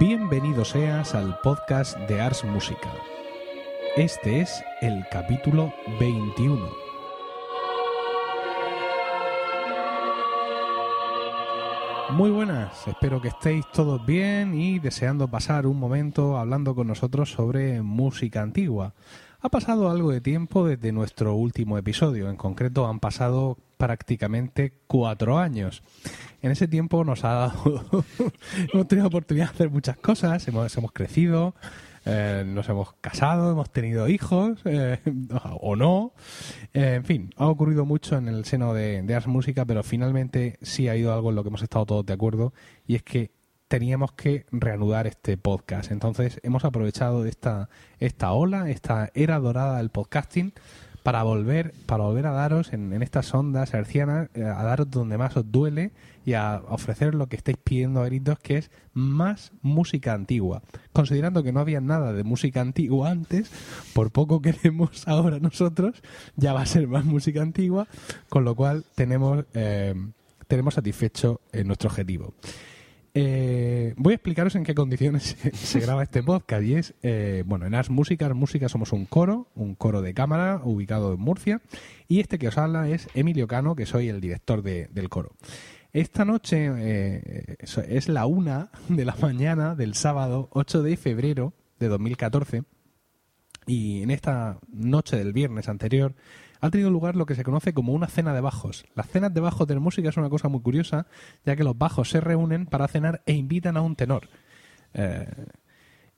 [0.00, 2.88] Bienvenido seas al podcast de Ars Música.
[3.96, 6.68] Este es el capítulo 21.
[12.10, 17.32] Muy buenas, espero que estéis todos bien y deseando pasar un momento hablando con nosotros
[17.32, 18.94] sobre música antigua.
[19.40, 25.38] Ha pasado algo de tiempo desde nuestro último episodio, en concreto han pasado prácticamente cuatro
[25.38, 25.82] años.
[26.40, 27.84] En ese tiempo nos ha dado,
[28.72, 31.54] hemos tenido oportunidad de hacer muchas cosas, hemos, hemos crecido,
[32.06, 34.98] eh, nos hemos casado, hemos tenido hijos, eh,
[35.60, 36.12] o no.
[36.72, 40.58] Eh, en fin, ha ocurrido mucho en el seno de, de Ars Música, pero finalmente
[40.62, 42.52] sí ha ido algo en lo que hemos estado todos de acuerdo,
[42.86, 43.32] y es que
[43.68, 45.90] teníamos que reanudar este podcast.
[45.90, 50.54] Entonces hemos aprovechado esta, esta ola, esta era dorada del podcasting,
[51.08, 55.34] para volver, para volver a daros en, estas ondas hercianas, eh, a daros donde más
[55.38, 55.92] os duele
[56.26, 60.60] y a ofrecer lo que estáis pidiendo a gritos, que es más música antigua.
[60.92, 63.50] Considerando que no había nada de música antigua antes,
[63.94, 66.02] por poco queremos ahora nosotros,
[66.36, 67.88] ya va a ser más música antigua,
[68.28, 69.94] con lo cual tenemos, eh,
[70.46, 72.34] tenemos satisfecho eh, nuestro objetivo.
[73.14, 76.62] Eh, voy a explicaros en qué condiciones se, graba este podcast.
[76.62, 80.14] Y es, eh, bueno, en Ars Música, Ars Música somos un coro, un coro de
[80.14, 81.60] cámara ubicado en Murcia.
[82.06, 85.32] Y este que os habla es Emilio Cano, que soy el director de- del coro.
[85.92, 87.56] Esta noche eh,
[87.88, 92.62] es la una de la mañana del sábado 8 de febrero de 2014.
[93.66, 96.14] Y en esta noche del viernes anterior
[96.60, 98.84] ha tenido lugar lo que se conoce como una cena de bajos.
[98.94, 101.06] Las cenas de bajos de la música es una cosa muy curiosa,
[101.44, 104.28] ya que los bajos se reúnen para cenar e invitan a un tenor.
[104.94, 105.26] Eh,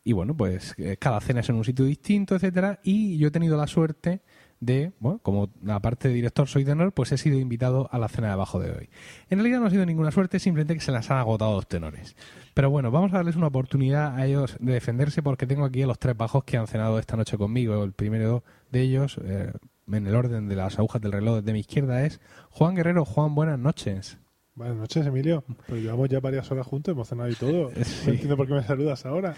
[0.02, 2.80] y bueno, pues eh, cada cena es en un sitio distinto, etcétera.
[2.82, 4.22] Y yo he tenido la suerte
[4.60, 8.30] de, bueno, como aparte de director soy tenor, pues he sido invitado a la cena
[8.30, 8.90] de bajo de hoy.
[9.28, 12.14] En realidad no ha sido ninguna suerte, simplemente que se las han agotado los tenores.
[12.54, 15.86] Pero bueno, vamos a darles una oportunidad a ellos de defenderse porque tengo aquí a
[15.86, 17.82] los tres bajos que han cenado esta noche conmigo.
[17.82, 19.52] El primero de ellos, eh,
[19.92, 22.20] en el orden de las agujas del reloj de mi izquierda, es
[22.50, 23.04] Juan Guerrero.
[23.04, 24.18] Juan, buenas noches.
[24.54, 25.44] Buenas noches, Emilio.
[25.66, 27.70] Pero llevamos ya varias horas juntos, hemos cenado y todo.
[27.84, 28.06] Sí.
[28.06, 29.34] No entiendo por qué me saludas ahora.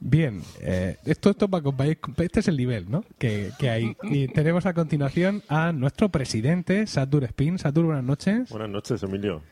[0.00, 3.04] Bien, eh, esto, esto para comparar, este es el nivel ¿no?
[3.18, 3.96] que, que hay.
[4.02, 7.58] Y tenemos a continuación a nuestro presidente, Satur Spin.
[7.58, 8.48] Satur, buenas noches.
[8.50, 9.42] Buenas noches, Emilio.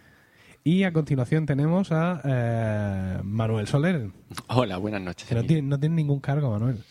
[0.65, 4.10] Y a continuación tenemos a eh, Manuel Soler.
[4.49, 5.31] Hola, buenas noches.
[5.31, 6.83] No tiene, no tiene ningún cargo, Manuel.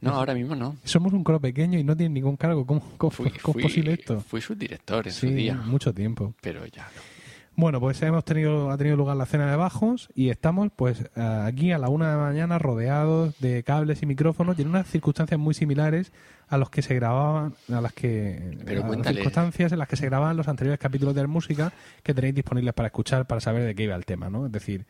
[0.00, 0.76] No, ahora mismo no.
[0.84, 2.66] Somos un coro pequeño y no tiene ningún cargo.
[2.66, 4.20] ¿Cómo, cómo- Fui, cómo fui- es posible esto?
[4.20, 6.34] Fui subdirector en Sí, su día, mucho tiempo.
[6.42, 7.14] pero ya no.
[7.56, 11.42] Bueno, pues hemos tenido, ha tenido lugar la cena de bajos y estamos pues eh,
[11.46, 14.88] aquí a la una de la mañana rodeados de cables y micrófonos y en unas
[14.88, 16.12] circunstancias muy similares
[16.48, 19.14] a los que se grababan, a las que Pero a las cuéntale.
[19.18, 21.72] circunstancias en las que se grababan los anteriores capítulos de la música
[22.02, 24.46] que tenéis disponibles para escuchar para saber de qué iba el tema, ¿no?
[24.46, 24.84] Es decir,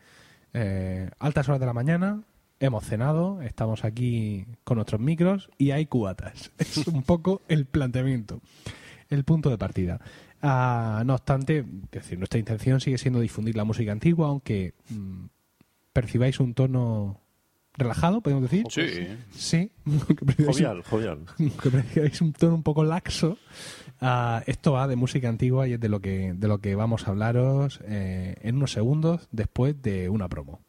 [0.53, 2.21] eh, altas horas de la mañana,
[2.59, 6.51] hemos cenado, estamos aquí con nuestros micros y hay cubatas.
[6.57, 8.41] Es un poco el planteamiento,
[9.09, 9.99] el punto de partida.
[10.41, 15.25] Ah, no obstante, es decir, nuestra intención sigue siendo difundir la música antigua, aunque mm,
[15.93, 17.21] percibáis un tono
[17.77, 18.65] relajado, podemos decir.
[18.69, 19.07] Sí.
[19.31, 19.71] Sí,
[20.45, 21.25] Jovial, jovial.
[21.61, 23.37] que percibáis un tono un poco laxo.
[24.01, 27.07] Ah, esto va de música antigua y es de lo que, de lo que vamos
[27.07, 30.64] a hablaros eh, en unos segundos después de una promo.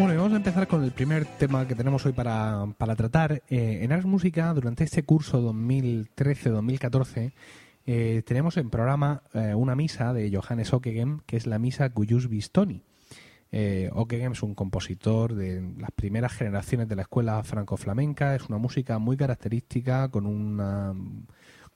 [0.00, 3.42] Bueno, vamos a empezar con el primer tema que tenemos hoy para, para tratar.
[3.50, 7.32] Eh, en Ars Música, durante este curso 2013-2014,
[7.84, 12.30] eh, tenemos en programa eh, una misa de Johannes Ockeghem, que es la misa Cuyus
[12.30, 12.82] Bistoni.
[13.52, 18.56] Eh, Ockeghem es un compositor de las primeras generaciones de la escuela franco-flamenca, es una
[18.56, 20.94] música muy característica, con, una,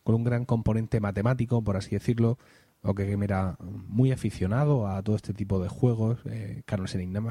[0.02, 2.38] con un gran componente matemático, por así decirlo,
[2.84, 6.62] Ockeghem era muy aficionado a todo este tipo de juegos, eh,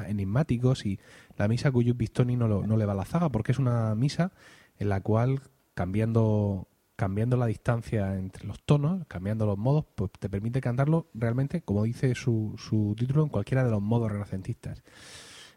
[0.08, 0.98] enigmáticos, y
[1.36, 3.94] la misa Cuyus Bistoni no, lo- no le va a la zaga, porque es una
[3.94, 4.32] misa
[4.78, 5.40] en la cual,
[5.74, 11.60] cambiando cambiando la distancia entre los tonos, cambiando los modos, pues te permite cantarlo realmente,
[11.60, 14.80] como dice su, su título, en cualquiera de los modos renacentistas.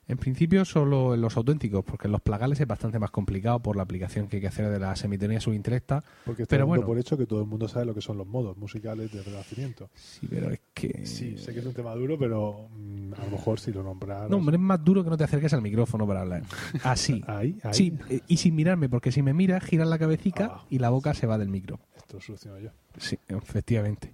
[0.10, 3.76] En principio solo en los auténticos, porque en los plagales es bastante más complicado por
[3.76, 6.02] la aplicación que hay que hacer de la semitonia subintelecta.
[6.26, 6.86] Porque está Pero bueno.
[6.86, 9.90] por hecho que todo el mundo sabe lo que son los modos musicales del Renacimiento.
[9.96, 11.06] Sí, pero es que...
[11.06, 14.30] Sí, sé que es un tema duro, pero mm, a lo mejor si lo nombraras...
[14.30, 16.44] No, hombre, es más duro que no te acerques al micrófono para hablar.
[16.84, 17.22] Así.
[17.28, 17.74] Ahí, ahí.
[17.74, 20.66] Sí, eh, y sin mirarme, porque si me miras, giras la cabecita Ah.
[20.70, 21.80] y la boca se va del micro.
[21.98, 22.70] Esto lo soluciono yo.
[22.98, 24.14] Sí, efectivamente.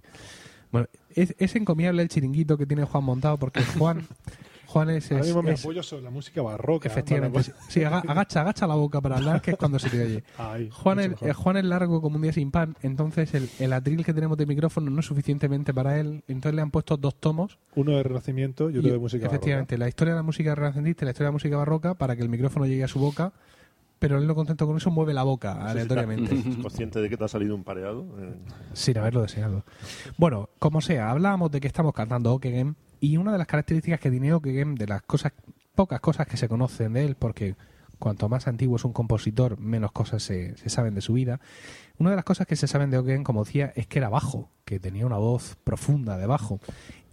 [0.72, 4.04] Bueno, es, es encomiable el chiringuito que tiene Juan montado, porque Juan,
[4.74, 6.88] Juan es, Ahora es- mismo me es- apoyo sobre la música barroca.
[6.88, 7.32] efectivamente.
[7.32, 10.02] Para- sí, sí, aga- agacha, agacha la boca para hablar, que es cuando se te
[10.02, 10.24] oye.
[10.36, 11.28] Ahí, Juan mejor.
[11.28, 14.36] eh, Juan es largo como un día sin pan, entonces el, el atril que tenemos
[14.36, 17.56] de micrófono no es suficientemente para él, entonces le han puesto dos tomos.
[17.76, 21.06] Uno de Renacimiento y otro de música efectivamente, la historia de la música renacentista y
[21.06, 23.32] la historia de la música barroca para que el micrófono llegue a su boca,
[24.00, 26.34] pero él no contento con eso mueve la boca No si aleatoriamente.
[26.34, 28.04] estás consciente de que te ha salido un pareado?
[28.18, 28.34] Eh,
[28.72, 29.64] sin haberlo deseado.
[30.18, 34.10] Bueno, como sea, hablábamos de que estamos cantando Okegem y una de las características que
[34.10, 35.32] tiene Okegem, de las cosas,
[35.74, 37.56] pocas cosas que se conocen de él, porque
[37.98, 41.40] cuanto más antiguo es un compositor, menos cosas se, saben de su vida.
[41.98, 44.50] Una de las cosas que se saben de Okegem, como decía, es que era bajo,
[44.64, 46.60] que tenía una voz profunda de bajo.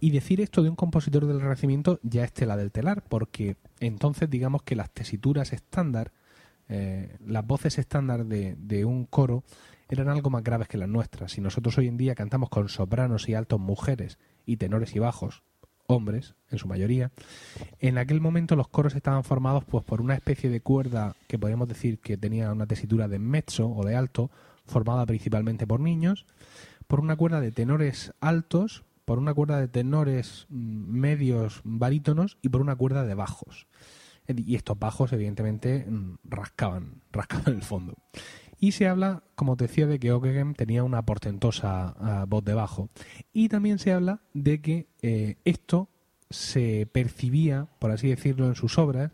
[0.00, 4.28] Y decir esto de un compositor del Renacimiento ya es tela del telar, porque entonces
[4.28, 6.12] digamos que las tesituras estándar,
[6.68, 9.44] eh, las voces estándar de, de un coro
[9.88, 11.32] eran algo más graves que las nuestras.
[11.32, 15.42] Si nosotros hoy en día cantamos con sopranos y altos mujeres y tenores y bajos
[15.92, 17.12] hombres, en su mayoría,
[17.78, 21.68] en aquel momento los coros estaban formados pues por una especie de cuerda que podríamos
[21.68, 24.30] decir que tenía una tesitura de mezzo o de alto,
[24.66, 26.26] formada principalmente por niños,
[26.86, 32.48] por una cuerda de tenores altos, por una cuerda de tenores mm, medios barítonos y
[32.48, 33.66] por una cuerda de bajos.
[34.28, 37.94] Y estos bajos, evidentemente, mm, rascaban, rascaban el fondo.
[38.62, 42.54] Y se habla, como te decía, de que Okegem tenía una portentosa ah, voz de
[42.54, 42.90] bajo.
[43.32, 45.88] Y también se habla de que eh, esto
[46.30, 49.10] se percibía, por así decirlo, en sus obras,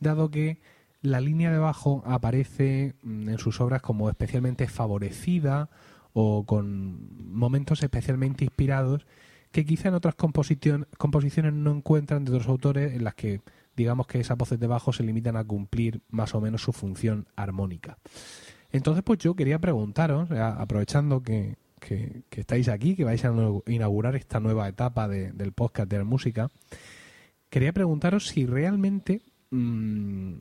[0.00, 0.60] dado que
[1.00, 5.70] la línea de bajo aparece mm, en sus obras como especialmente favorecida
[6.12, 9.06] o con momentos especialmente inspirados
[9.50, 13.40] que quizá en otras composiciones no encuentran de otros autores en las que
[13.76, 17.28] digamos que esas voces de bajo se limitan a cumplir más o menos su función
[17.34, 17.96] armónica.
[18.72, 23.32] Entonces, pues yo quería preguntaros, aprovechando que, que- estáis aquí, que vais a
[23.66, 26.50] inaugurar esta nueva etapa de- del podcast de la música,
[27.48, 30.34] quería preguntaros si realmente mm,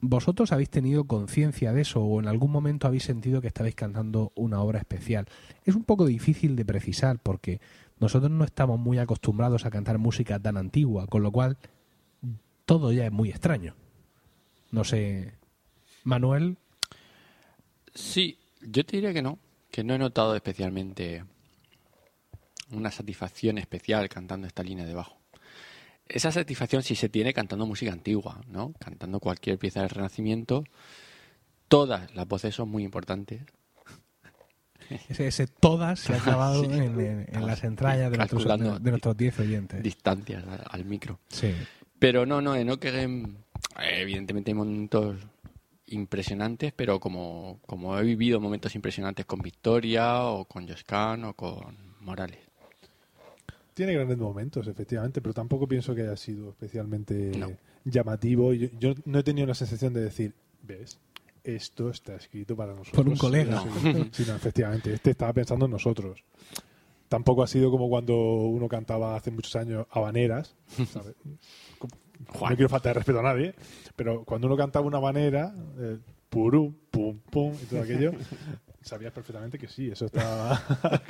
[0.00, 4.32] vosotros habéis tenido conciencia de eso o en algún momento habéis sentido que estabais cantando
[4.34, 5.26] una obra especial.
[5.64, 7.60] Es un poco difícil de precisar porque
[7.98, 11.56] nosotros no estamos muy acostumbrados a cantar música tan antigua, con lo cual
[12.66, 13.74] todo ya es muy extraño.
[14.70, 15.34] No sé,
[16.04, 16.56] Manuel,
[17.94, 19.38] Sí, yo te diría que no,
[19.70, 21.24] que no he notado especialmente
[22.72, 25.18] una satisfacción especial cantando esta línea de bajo.
[26.08, 28.72] Esa satisfacción sí se tiene cantando música antigua, ¿no?
[28.80, 30.64] Cantando cualquier pieza del Renacimiento.
[31.68, 33.42] Todas las voces son muy importantes.
[35.08, 36.70] ese, ese todas se ha acabado Sí.
[36.72, 39.82] en, en- en las entrañas de nuestros, de nuestros 10 oyentes.
[39.82, 41.20] Distancias al micro.
[41.28, 41.54] Sí.
[41.98, 43.36] Pero no, no, en Okegem,
[43.80, 45.16] eh, evidentemente hay momentos
[45.90, 51.76] impresionantes, pero como, como he vivido momentos impresionantes con Victoria o con Joscan o con
[52.00, 52.38] Morales.
[53.74, 57.52] Tiene grandes momentos, efectivamente, pero tampoco pienso que haya sido especialmente No.
[57.84, 58.52] llamativo.
[58.52, 60.98] Yo, yo no he tenido la sensación de decir, ¿ves?
[61.44, 62.96] Esto está escrito para nosotros.
[62.96, 63.62] Por un colega.
[63.62, 63.68] Sí,
[64.12, 66.22] sí, no, efectivamente, este estaba pensando en nosotros.
[67.08, 70.54] Tampoco ha sido como cuando uno cantaba hace muchos años habaneras.
[70.92, 71.14] ¿sabes?
[72.28, 72.50] Juan.
[72.52, 73.54] No quiero faltar de respeto a nadie,
[73.96, 75.98] pero cuando uno cantaba una habanera, eh,
[76.28, 78.12] purum, pum, pum, y todo aquello,
[78.82, 80.58] sabías perfectamente que sí, eso estaba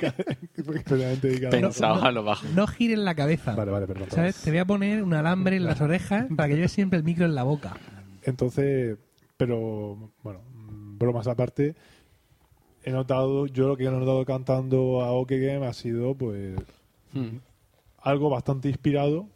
[0.55, 2.45] perfectamente dedicado Pensaba a lo bajo.
[2.55, 3.55] No gires la cabeza.
[3.55, 4.07] Vale, vale, perdón.
[4.09, 4.41] ¿Sabes?
[4.41, 7.25] Te voy a poner un alambre en las orejas para que lleves siempre el micro
[7.25, 7.75] en la boca.
[8.23, 8.97] Entonces,
[9.37, 10.41] pero bueno,
[10.97, 11.75] bromas aparte,
[12.83, 16.55] he notado, yo lo que he notado cantando a OK Game ha sido pues
[17.13, 17.39] Hmm.
[18.01, 19.27] algo bastante inspirado,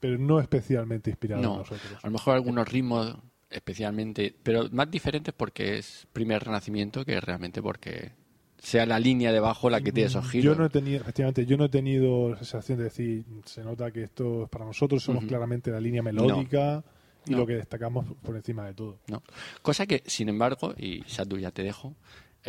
[0.00, 1.92] pero no especialmente inspirado en No, nosotros.
[2.02, 3.16] a lo mejor algunos ritmos
[3.50, 8.12] especialmente, pero más diferentes porque es primer renacimiento que realmente porque
[8.58, 10.44] sea la línea de bajo la que tiene esos giros.
[10.56, 13.90] Yo no he tenido, efectivamente, yo no he tenido la sensación de decir, se nota
[13.90, 16.82] que esto es para nosotros, somos claramente la línea melódica
[17.26, 17.38] y No.
[17.38, 18.98] lo que destacamos por encima de todo.
[19.06, 19.22] No.
[19.62, 21.94] Cosa que, sin embargo, y Satu ya te dejo,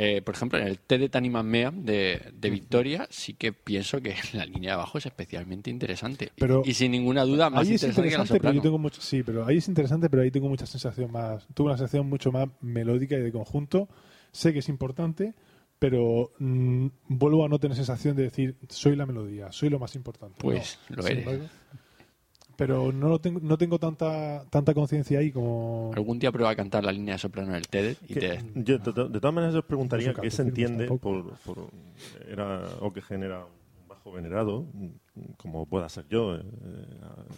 [0.02, 4.00] eh, por ejemplo, en el T de Tanimam Mea de, de Victoria, sí que pienso
[4.02, 6.32] que la línea de abajo es especialmente interesante.
[6.38, 8.62] Pero y, sin ninguna duda, más ahí es interesante, que la interesante, pero yo soprano.
[8.62, 11.78] tengo mucho, sí, pero ahí es interesante, pero ahí tengo mucha sensación más, tuve una
[11.78, 13.90] sensación mucho más melódica y de conjunto.
[14.32, 15.34] Sé que es importante,
[15.80, 19.96] pero mm, vuelvo a no tener sensación de decir soy la melodía, soy lo más
[19.96, 20.36] importante.
[20.40, 20.98] Pues No.
[20.98, 21.20] lo eres.
[21.28, 21.46] embargo,
[22.60, 26.56] pero no lo tengo, no tengo tanta tanta conciencia ahí como Algún día prueba a
[26.56, 28.40] cantar la línea de soprano del TED y Que- te...
[28.56, 31.00] Yo, de, to- de todas maneras, os preguntaría No qué se entiende por,
[31.46, 31.70] por-
[32.30, 33.59] era, o que genera un
[34.00, 34.66] bajo venerado,
[35.38, 36.42] como pueda ser yo, eh,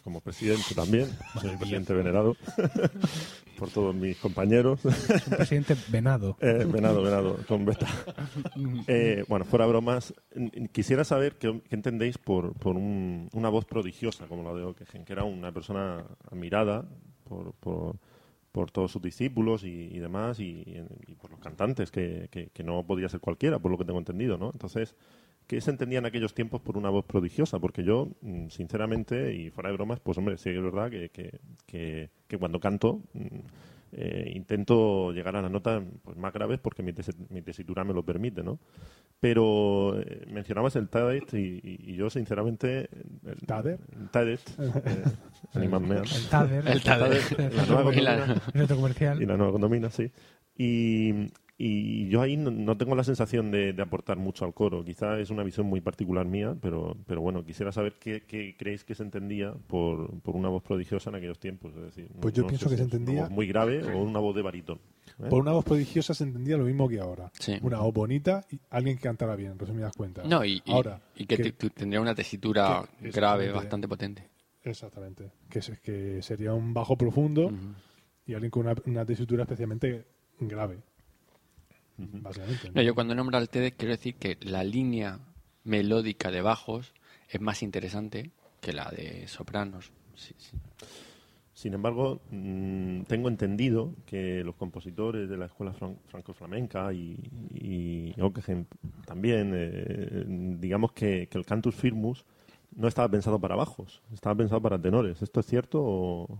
[0.04, 1.08] como presidente también,
[1.42, 2.38] soy presidente venerado
[3.58, 4.86] por todos mis compañeros.
[4.86, 6.38] Es un presidente venado.
[6.42, 7.88] Eh, venado, venado, con beta.
[8.88, 10.14] Eh, bueno, fuera bromas,
[10.72, 15.04] quisiera saber qué, qué entendéis por, por un- una voz prodigiosa como la de Ockegen,
[15.06, 16.86] que era una persona admirada
[17.28, 17.96] por, por,
[18.52, 20.64] por todos sus discípulos y, y demás, y,
[21.08, 24.00] y por los cantantes, que, que- que no podía ser cualquiera, por lo que tengo
[24.00, 24.52] entendido, ¿no?
[24.54, 24.96] Entonces,
[25.48, 27.60] ¿qué se entendía en aquellos tiempos por una voz prodigiosa?
[27.60, 31.10] Porque yo, mm, sinceramente, y fuera de bromas, pues hombre, sí que es verdad que,
[31.10, 33.02] que, que- que cuando canto...
[33.14, 33.26] mm,
[33.94, 37.94] eh, intento llegar a las notas pues, más graves porque mi, tesi- mi tesitura me
[37.94, 38.58] lo permite, ¿no?
[39.20, 42.88] Pero eh, mencionabas el TADET y, y- y yo, sinceramente...
[43.26, 43.80] El, ¿Tader?
[44.00, 45.04] el TADET, eh.
[46.16, 46.68] El TADER.
[46.70, 47.22] El TADER.
[47.54, 48.42] La nueva Y la- condomina.
[49.22, 50.10] Y la nueva condomina, sí.
[50.58, 51.12] Y,
[51.58, 54.84] y yo ahí no, no tengo la sensación de, de aportar mucho al coro.
[54.84, 58.84] Quizá es una visión muy particular mía, pero, pero bueno, quisiera saber qué, qué creéis
[58.84, 61.76] que se entendía por, por una voz prodigiosa en aquellos tiempos.
[61.76, 63.46] Es decir, no- Pues yo no pienso que si se es una entendía- voz muy
[63.48, 64.80] grave o una voz de baritón.
[65.20, 65.28] ¿eh?
[65.30, 67.32] por una voz prodigiosa se entendía lo mismo que ahora.
[67.40, 67.58] Sí.
[67.62, 70.26] Una voz bonita y alguien que cantara bien, resumidas cuentas.
[70.28, 74.28] No, y, ahora y que, te- que tendría una tesitura que- grave, bastante potente.
[74.64, 75.32] Exactamente.
[75.50, 77.52] Que, es- que sería un bajo profundo
[78.26, 80.06] y alguien con una, una tesitura especialmente
[80.40, 80.80] grave.
[81.98, 82.72] Básicamente.
[82.74, 85.20] No, yo cuando nombro al TED quiero decir que la línea
[85.64, 86.94] melódica de bajos
[87.30, 89.92] es más interesante que la de sopranos.
[90.16, 90.58] Sí, sí.
[91.54, 97.20] Sin embargo, mm, tengo entendido que los compositores de la escuela fran- franco-flamenca y,
[97.54, 98.66] y Ockeghem
[99.06, 100.24] también, eh,
[100.60, 102.26] digamos que, que el cantus firmus
[102.76, 105.22] no estaba pensado para bajos, estaba pensado para tenores.
[105.22, 106.40] ¿Esto es cierto o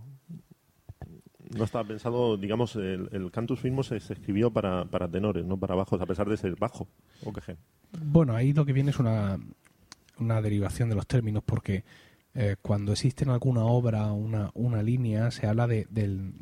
[1.56, 5.56] no estaba pensado, digamos, el, el cantus firmus se, se escribió para, para tenores, no
[5.56, 6.88] para bajos, a pesar de ser bajo,
[7.24, 7.56] Ockeghem?
[8.04, 9.38] Bueno, ahí lo que viene es una,
[10.18, 11.84] una derivación de los términos, porque
[12.34, 16.32] eh, cuando existe en alguna obra una, una línea, se habla de, del,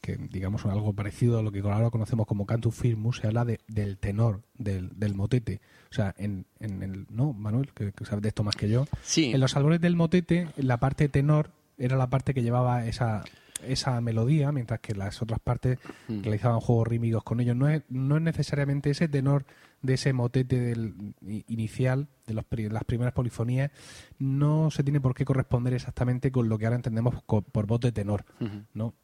[0.00, 3.60] que digamos algo parecido a lo que ahora conocemos como cantus firmus, se habla de,
[3.68, 5.60] del tenor, del, del motete.
[5.90, 7.72] O sea, en, en el, ¿no, Manuel?
[7.74, 8.86] Que, que sabes de esto más que yo.
[9.02, 13.24] Sí, En los albores del motete, la parte tenor era la parte que llevaba esa,
[13.66, 15.78] esa melodía, mientras que las otras partes
[16.08, 16.22] Mm.
[16.22, 17.56] realizaban juegos rítmicos con ellos.
[17.56, 19.44] No es, no es necesariamente ese tenor
[19.82, 21.14] de ese motete del,
[21.46, 23.70] inicial, de los, las primeras polifonías,
[24.18, 27.92] no se tiene por qué corresponder exactamente con lo que ahora entendemos por voz de
[27.92, 28.24] tenor.
[28.40, 28.62] Ujú.
[28.72, 28.94] ¿no?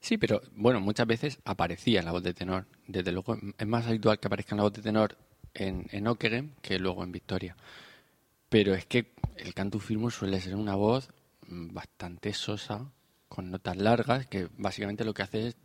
[0.00, 2.66] Sí, pero bueno, muchas veces aparecía en la voz de tenor.
[2.86, 5.16] Desde luego es más habitual que aparezca en la voz de tenor
[5.54, 7.56] en, en Ockeghem que luego en Victoria.
[8.50, 11.08] Pero es que el cantus firmus suele ser una voz
[11.48, 12.90] mm, bastante sosa,
[13.34, 15.56] con notas largas, que básicamente lo que hace es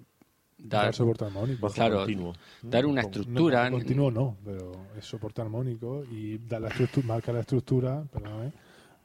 [0.57, 1.69] dar, Dar soporte armónico.
[1.69, 2.33] Claro, continuo.
[2.61, 3.69] dar una Con- estructura.
[3.69, 8.51] No, continuo no, pero es soporte armónico y da la estructura, marca la estructura, perdóname,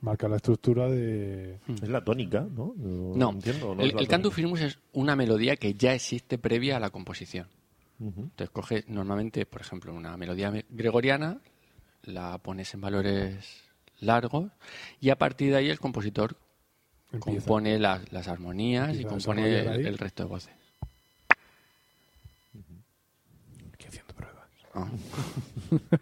[0.01, 1.59] marca la estructura de...
[1.83, 2.75] Es la tónica, ¿no?
[2.77, 6.77] No, entiendo, ¿o no el, el cantus firmus es una melodía que ya existe previa
[6.77, 7.49] a la composición.
[8.01, 11.39] Entonces coges normalmente, por ejemplo, una melodía me- gregoriana,
[12.03, 13.63] la pones en valores
[14.01, 14.51] largos
[15.01, 16.37] y a partir de ahí el compositor
[17.15, 17.41] Empieza.
[17.41, 20.55] compone las, las armonías y Empieza compone el, resto de voces.
[23.73, 24.49] aquí haciendo pruebas.
[24.75, 24.89] Ah.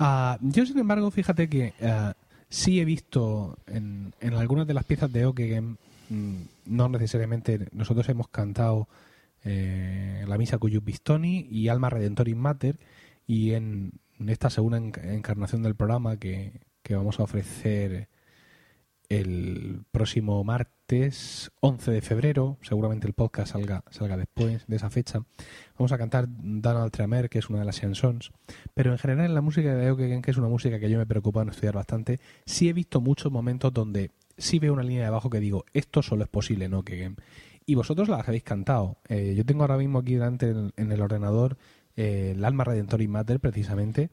[0.00, 2.14] Ah, yo, sin embargo, fíjate que ah,
[2.48, 5.74] sí he visto en, en algunas de las piezas de Ockeghem,
[6.10, 6.36] mm,
[6.66, 8.86] no necesariamente, nosotros hemos cantado
[9.44, 12.76] eh, la misa Cuyus Bistoni y Alma Redentoris Mater,
[13.26, 16.52] y en, en esta segunda enc- encarnación del programa que,
[16.84, 18.06] que vamos a ofrecer
[19.08, 25.22] el próximo martes 11 de febrero, seguramente el podcast salga, salga después de esa fecha,
[25.78, 28.32] vamos a cantar Donald Tremer, que es una de las chansons,
[28.74, 31.06] pero en general en la música de Eukegen, que es una música que yo me
[31.06, 35.08] preocupa en estudiar bastante, sí he visto muchos momentos donde sí veo una línea de
[35.08, 37.16] abajo que digo, esto solo es posible en Eukegen.
[37.66, 38.96] Y vosotros las habéis cantado.
[39.08, 41.58] Eh, yo tengo ahora mismo aquí delante en, el ordenador
[41.96, 44.10] eh, el Alma Redentoris Mater, precisamente,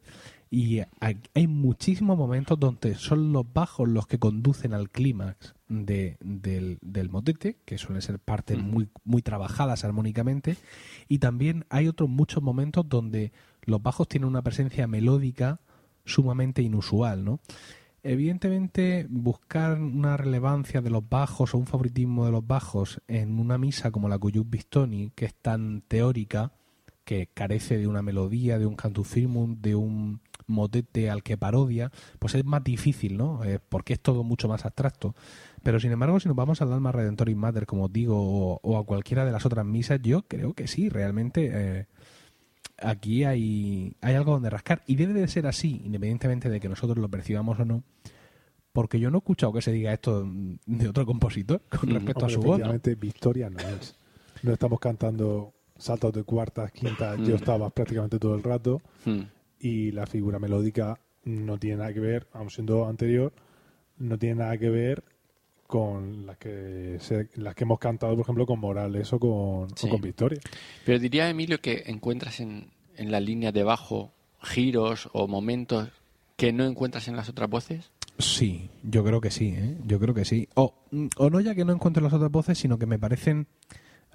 [0.56, 6.78] y hay, muchísimos momentos donde son los bajos los que conducen al clímax de, del,
[6.82, 10.56] del motete, que suelen ser partes muy, muy trabajadas armónicamente,
[11.10, 13.34] y también hay otros muchos momentos donde
[13.64, 15.60] los bajos tienen una presencia melódica
[16.06, 17.42] sumamente inusual, ¿no?
[18.02, 23.58] Evidentemente, buscar una relevancia de los bajos o un favoritismo de los bajos en una
[23.58, 26.54] misa como la Cuyus Bistoni, que es tan teórica,
[27.06, 31.92] que carece de una melodía, de un cantus firmum, de un motete al que parodia,
[32.20, 33.44] pues es más difícil, ¿no?
[33.44, 35.16] Eh, porque es todo mucho más abstracto.
[35.64, 38.86] Pero sin embargo, si nos vamos al Alma Redentoris Mater, como digo, o, o a
[38.86, 41.88] cualquiera de las otras misas, yo creo que sí, realmente eh,
[42.78, 44.84] aquí hay, hay algo donde rascar.
[44.88, 47.84] Y debe de ser así, independientemente de que nosotros lo percibamos o no,
[48.74, 50.28] porque yo no he escuchado que se diga esto
[50.66, 52.60] de otro compositor con Mm, respecto a su voz.
[52.60, 52.74] ¿no?
[52.98, 53.96] Victoria no es.
[54.44, 57.36] No estamos cantando saltos de cuartas, quintas, yo Mm.
[57.36, 59.22] estaba prácticamente todo el rato Mm.
[59.60, 63.34] y la figura melódica no tiene nada que ver, aun siendo anterior,
[63.98, 65.04] no tiene nada que ver
[65.68, 69.90] con las que se- las que hemos cantado, por ejemplo, con Morales o con, o
[69.90, 70.40] con Victoria.
[70.86, 72.68] Pero diría, Emilio, que encuentras en,
[72.98, 75.90] en la línea de bajo giros o momentos
[76.38, 77.90] que no encuentras en las otras voces.
[78.20, 79.76] Sí, yo creo que sí, ¿eh?
[79.86, 80.48] yo creo que sí.
[80.54, 80.76] O,
[81.18, 83.48] o no ya que no encuentro las otras voces, sino que me parecen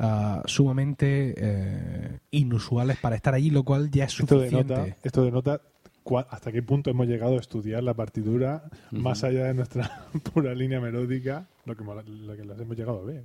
[0.00, 4.74] ah, sumamente eh, inusuales para estar allí, lo cual ya es Esto suficiente.
[4.74, 5.60] denota, esto denota
[6.04, 9.88] cua- hasta qué punto hemos llegado a estudiar la partitura más allá de nuestra
[10.34, 13.24] pura línea melódica, lo que, mo- lo que las hemos llegado a ver.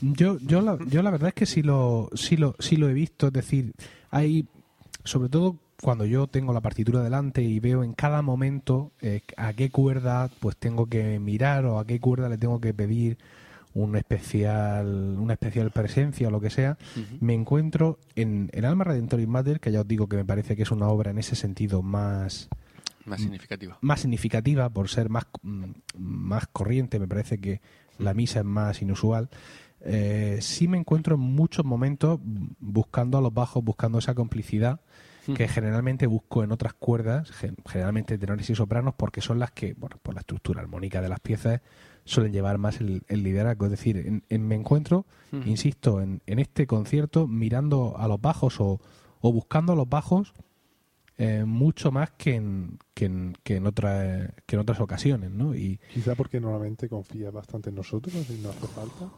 [0.00, 2.92] Yo, yo, la, yo la verdad es que sí lo, sí, lo, sí lo he
[2.92, 3.72] visto, es decir,
[4.10, 4.46] hay,
[5.04, 9.52] sobre todo cuando yo tengo la partitura delante y veo en cada momento eh, a
[9.52, 13.16] qué cuerda pues tengo que mirar o a qué cuerda le tengo que pedir
[13.74, 14.86] un especial,
[15.18, 16.78] una especial presencia o lo que sea,
[17.20, 20.62] me encuentro en el Alma Redentoris Mater, que ya os digo que me parece que
[20.62, 22.48] es una obra en ese sentido más,
[23.04, 23.78] Más significativa.
[23.80, 25.64] más significativa por ser más, mm,
[25.96, 27.60] más corriente, me parece que
[27.98, 29.28] la misa es más inusual.
[29.80, 32.18] Eh, sí me encuentro en muchos momentos
[32.58, 34.80] buscando a los bajos, buscando esa complicidad
[35.36, 39.74] que generalmente busco en otras cuerdas, gen- generalmente tenores y sopranos, porque son las que,
[39.74, 41.60] bueno, por la estructura armónica de las piezas,
[42.08, 43.66] suelen llevar más el, el liderazgo.
[43.66, 45.06] Es decir, en- en- me encuentro,
[45.44, 48.80] insisto, en, en este concierto mirando a los bajos o,
[49.20, 50.32] o buscando a los bajos
[51.18, 55.54] eh, mucho más que en, que en, que en, otras que en otras ocasiones, ¿no?
[55.54, 59.08] Y Quizá porque normalmente confía bastante en nosotros y no hace falta.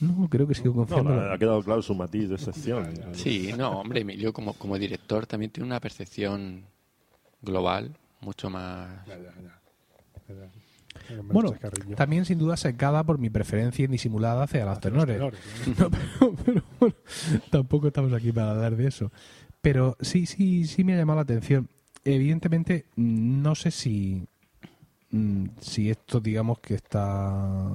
[0.00, 1.16] no, creo que sigo No, confiando.
[1.16, 2.86] la- ha quedado claro su matiz de excepción.
[3.12, 6.64] Sí, no, hombre, Emilio como, como director también tiene una percepción
[7.42, 9.06] global mucho más...
[9.06, 9.60] Ya, ya, ya.
[11.32, 11.52] Bueno,
[11.96, 15.16] también sin duda secada por mi preferencia indisimulada hacia los Hacia los tenores.
[15.16, 15.40] tenores,
[15.78, 15.84] ¿no?
[15.84, 16.94] No, pero, pero bueno,
[17.50, 19.12] tampoco estamos aquí para hablar de eso.
[19.60, 21.68] Pero sí, sí, sí me ha llamado la atención.
[22.04, 24.26] Evidentemente, no sé si,
[25.10, 27.68] mm, si esto, digamos que está,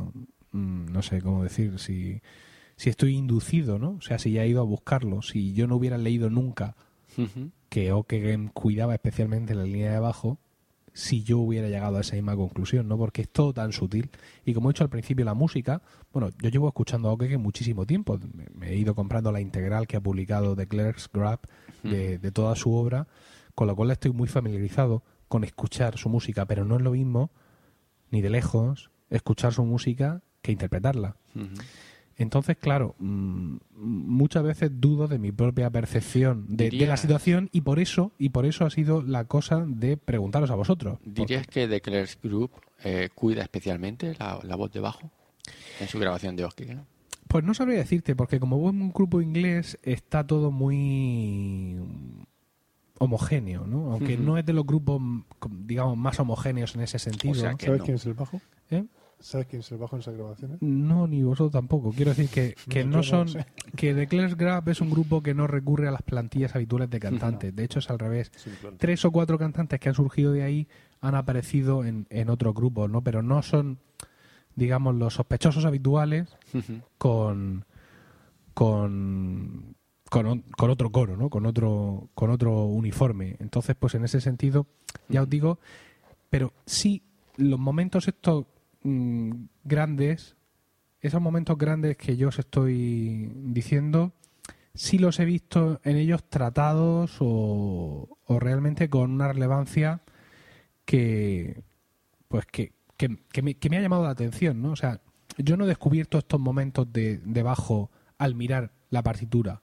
[0.52, 2.22] mm, no sé cómo decir, si,
[2.78, 3.92] si estoy inducido, ¿no?
[3.92, 6.76] O sea, si ya he ido a buscarlo, si yo no hubiera leído nunca
[7.18, 7.52] Ujú.
[7.68, 10.40] que Ockeghem cuidaba especialmente la línea de abajo,
[10.94, 12.98] si yo hubiera llegado a esa misma conclusión, ¿no?
[12.98, 14.10] Porque es todo tan sutil.
[14.46, 17.86] Y como he dicho al principio, la música, bueno, yo llevo escuchando a Ockeghem muchísimo
[17.86, 18.20] tiempo.
[18.54, 21.40] Me, he ido comprando la integral que ha publicado The Clerk's Grab
[21.84, 23.08] de, de toda su obra,
[23.56, 27.32] con lo cual estoy muy familiarizado con escuchar su música, pero no es lo mismo,
[28.10, 31.16] ni de lejos, escuchar su música que interpretarla.
[32.22, 37.62] Entonces, claro, mm, muchas veces dudo de mi propia percepción de, de la situación y
[37.62, 41.00] por eso y por eso ha sido la cosa de preguntaros a vosotros.
[41.06, 42.52] ¿Dirías que The Claire's Group
[42.84, 45.10] eh, cuida especialmente la, la voz de bajo
[45.80, 46.86] en su grabación de Oscar?
[47.28, 51.78] Pues no sabría decirte, porque como vos en un grupo inglés está todo muy
[53.00, 53.94] homogéneo, ¿no?
[53.94, 55.02] Aunque no es de los grupos,
[55.50, 57.32] digamos, más homogéneos en ese sentido.
[57.32, 57.86] O sea que- ¿Sabes no.
[57.86, 58.42] quién es el bajo?
[58.70, 58.86] ¿eh?
[59.22, 60.58] ¿Sabes quién es el bajo en esas grabaciones?
[60.62, 61.92] No, ni vosotros tampoco.
[61.92, 63.30] Quiero decir que, que No, no, yo no son...
[63.30, 63.46] sé.
[63.76, 67.00] Que The Claire's Grab es un grupo que no recurre a las plantillas habituales de
[67.00, 67.56] cantantes.
[67.56, 68.32] De hecho, es al revés.
[68.78, 70.68] Tres o cuatro cantantes que han surgido de ahí
[71.00, 73.02] han aparecido en, en otros grupos, ¿no?
[73.02, 73.80] Pero no son,
[74.56, 76.36] digamos, los sospechosos habituales
[76.98, 77.66] con
[78.54, 79.76] con
[80.10, 81.30] con, con otro coro, ¿no?
[81.30, 83.38] Con otro con otro uniforme.
[83.40, 84.68] Entonces, pues en ese sentido,
[85.08, 85.60] ya os digo,
[86.30, 87.04] pero sí
[87.38, 88.46] los momentos estos
[88.84, 89.32] mm,
[89.64, 90.36] grandes,
[91.02, 94.14] esos momentos grandes que yo os estoy diciendo,
[94.74, 100.02] sí los he visto en ellos tratados o, o realmente con una relevancia
[100.86, 101.64] que
[102.28, 104.72] pues que, que, que me, que me ha llamado la atención, ¿no?
[104.72, 105.02] O sea,
[105.38, 109.62] yo no he descubierto estos momentos de, de bajo al mirar la partitura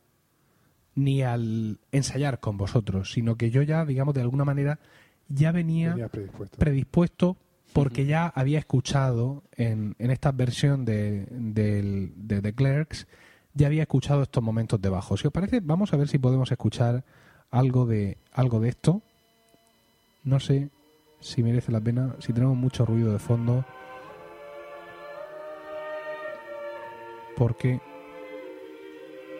[0.94, 4.80] ni al ensayar con vosotros, sino que yo ya, digamos, de alguna manera
[5.28, 6.58] ya venía Venía predispuesto.
[6.58, 7.36] predispuesto
[7.78, 11.26] porque ya había escuchado en, en esta versión de,
[12.26, 13.06] The Clerks,
[13.54, 15.16] ya había escuchado estos momentos de bajo.
[15.16, 17.04] Si os parece, vamos a ver si podemos escuchar
[17.50, 19.02] algo de, algo de esto.
[20.24, 20.70] No sé
[21.20, 23.64] si merece la pena, si tenemos mucho ruido de fondo.
[27.36, 27.80] Porque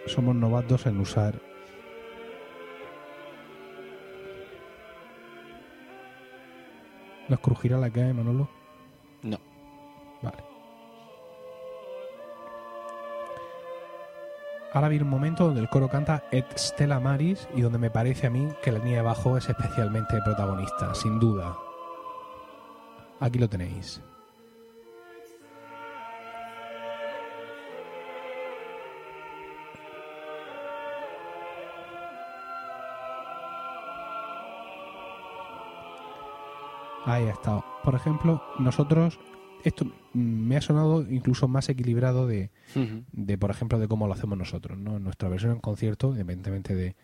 [0.07, 1.47] somos novatos en usar
[7.29, 8.49] ¿Nos crujirá la cae, Manolo?
[9.23, 9.38] No.
[10.23, 10.38] Vale.
[14.73, 18.27] Ahora viene un momento donde el coro canta Et Stella Maris y donde me parece
[18.27, 21.57] a mí que la línea de bajo es especialmente protagonista, sin duda.
[23.21, 24.03] Aquí lo tenéis.
[37.04, 37.64] Ahí ha estado.
[37.84, 39.18] Por ejemplo, nosotros,
[39.64, 42.50] esto me ha sonado incluso más equilibrado de,
[43.12, 44.96] de, por ejemplo, de cómo lo hacemos nosotros, ¿no?
[44.98, 46.96] En nuestra versión en concierto, independientemente de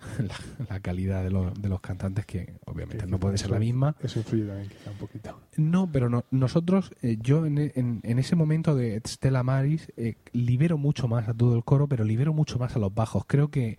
[0.18, 0.34] la,
[0.70, 3.96] la calidad de, los- de los cantantes, que obviamente no puede ser la misma.
[4.02, 5.38] Eso influye también, quizá un poquito.
[5.58, 10.14] No, pero no- nosotros, eh, yo en, en- en ese momento de Stella Maris, eh,
[10.32, 13.24] libero mucho más a todo el coro, pero libero mucho más a los bajos.
[13.26, 13.76] Creo que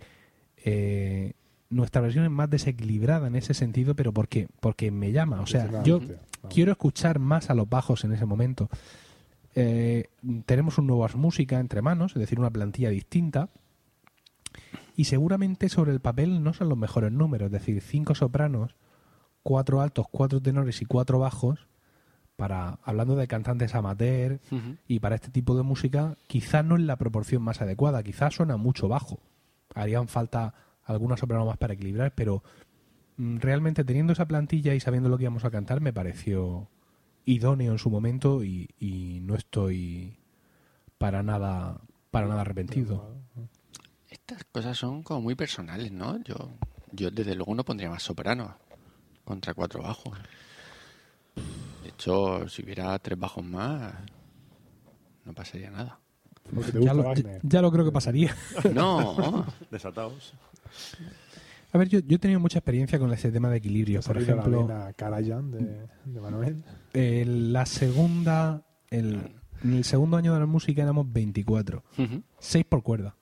[0.64, 1.32] eh,
[1.72, 5.40] nuestra versión es más desequilibrada en ese sentido, pero porque, porque me llama.
[5.40, 6.00] O sea, yo
[6.48, 8.68] quiero escuchar más a los bajos en ese momento.
[9.54, 10.08] Eh,
[10.46, 13.48] tenemos un nuevo música entre manos, es decir, una plantilla distinta.
[14.96, 18.74] Y seguramente sobre el papel no son los mejores números, es decir, cinco sopranos,
[19.42, 21.66] cuatro altos, cuatro tenores y cuatro bajos,
[22.36, 24.76] para hablando de cantantes amateur Ujú.
[24.86, 28.56] y para este tipo de música, quizás no es la proporción más adecuada, quizás suena
[28.56, 29.20] mucho bajo.
[29.74, 30.54] Harían falta
[30.84, 32.42] algunos sopranos más para equilibrar, pero
[33.16, 36.68] mm, realmente teniendo esa plantilla y sabiendo lo que íbamos a cantar, me pareció
[37.24, 40.18] idóneo en su momento y, y no estoy
[40.98, 41.80] para nada
[42.12, 43.16] para nada arrepentido.
[44.08, 46.22] Estas cosas son como muy personales, ¿no?
[46.22, 46.36] Yo,
[46.92, 48.54] yo desde luego no pondría más soprano
[49.24, 50.16] contra cuatro bajos.
[51.82, 53.94] De hecho, si hubiera tres bajos más,
[55.24, 55.98] no pasaría nada.
[56.52, 56.60] Lo,
[57.42, 58.36] ya lo creo que pasaría.
[58.74, 60.34] No, Desatados.
[61.72, 64.00] A ver, yo, yo he tenido mucha experiencia con ese tema de equilibrio.
[64.02, 66.62] Por la ejemplo, vena Karajan de, de Manuel.
[67.52, 69.20] la segunda, el,
[69.64, 71.82] en el segundo año de la música éramos 24.
[71.98, 72.22] Ujú.
[72.38, 73.16] 6 por cuerda.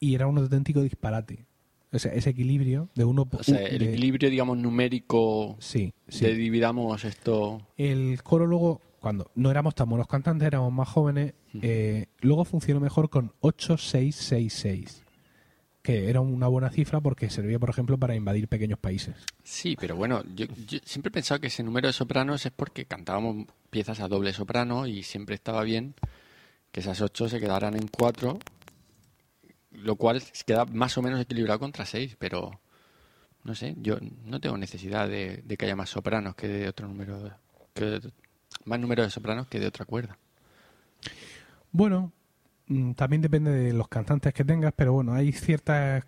[0.00, 1.44] Y era un auténtico disparate.
[1.92, 5.92] O sea, ese equilibrio de uno por o sea, el de- equilibrio, digamos, numérico Sí,
[6.08, 6.24] sí.
[6.24, 7.60] de dividamos esto.
[7.76, 12.80] El coro luego, cuando no éramos tan buenos cantantes, éramos más jóvenes, eh, luego funcionó
[12.80, 15.02] mejor con 8-6-6-6.
[15.82, 19.16] Que era una buena cifra porque servía, por ejemplo, para invadir pequeños países.
[19.42, 22.84] Sí, pero bueno, yo, yo siempre he pensado que ese número de sopranos es porque
[22.84, 25.94] cantábamos piezas a doble soprano y siempre estaba bien
[26.70, 28.38] que esas ocho se quedaran en cuatro,
[29.72, 32.60] lo cual queda más o menos equilibrado contra seis, pero
[33.44, 36.86] no sé, yo no tengo necesidad de, de que haya más sopranos que de otro
[36.86, 37.30] número,
[37.74, 38.12] que de-
[38.66, 40.16] más número de sopranos que de otra cuerda.
[41.72, 42.12] Bueno,
[42.96, 46.04] también depende de los cantantes que tengas, pero bueno, hay ciertas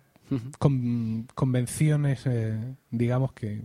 [0.57, 3.61] con- convenciones, eh, digamos que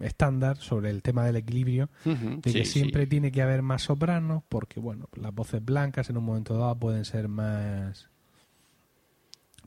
[0.00, 3.08] estándar sobre el tema del equilibrio, de que sí, siempre sí.
[3.10, 7.04] tiene que haber más sopranos, porque bueno, las voces blancas en un momento dado pueden
[7.04, 8.08] ser más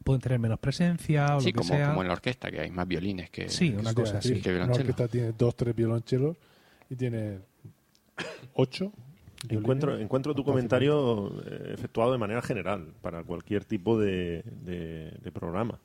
[0.04, 1.88] pueden tener menos presencia o Sí, lo que como, sea.
[1.90, 3.50] como en la orquesta, que hay más violines que...
[3.50, 4.40] Sí, una cosa así.
[4.40, 6.38] que Una orquesta tiene dos, tres violonchelos
[6.90, 7.40] y tiene
[8.54, 8.92] ocho.
[9.50, 15.32] Encuentro, encuentro tu comentario eh, efectuado de manera general para cualquier tipo de, de- de
[15.32, 15.80] programa.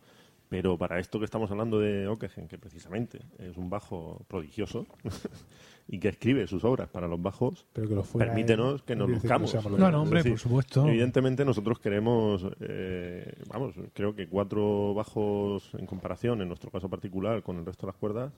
[0.49, 4.85] Pero para esto que estamos hablando de Okegen, que precisamente es un bajo prodigioso
[5.87, 8.96] y que escribe sus obras para los bajos, Pero que lo fuera Permítenos él, que
[8.96, 9.55] nos luzcamos.
[9.55, 10.88] los No, hombre, decir, por supuesto.
[10.88, 17.44] Evidentemente nosotros queremos, eh, vamos, creo que cuatro bajos en comparación, en nuestro caso particular,
[17.44, 18.33] con el resto de las cuerdas,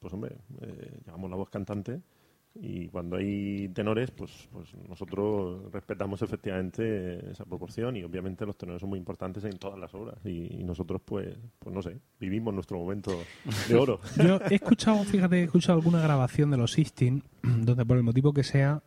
[0.00, 2.00] pues hombre, eh, llevamos la voz cantante
[2.54, 8.80] y cuando hay tenores, pues, pues nosotros respetamos efectivamente esa proporción y obviamente los tenores
[8.80, 12.52] son muy importantes en todas las obras y, y nosotros pues, pues no sé, vivimos
[12.52, 13.12] nuestro momento
[13.68, 14.00] de oro.
[14.22, 18.34] Yo he escuchado, fíjate, he escuchado alguna grabación de los Sistine donde por el motivo
[18.34, 18.82] que sea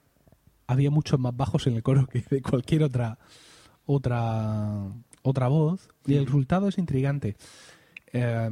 [0.68, 3.18] había muchos más bajos en el coro que de cualquier otra
[3.88, 4.92] otra
[5.24, 7.36] otra voz y el resultado es intrigante.
[8.14, 8.50] Eh,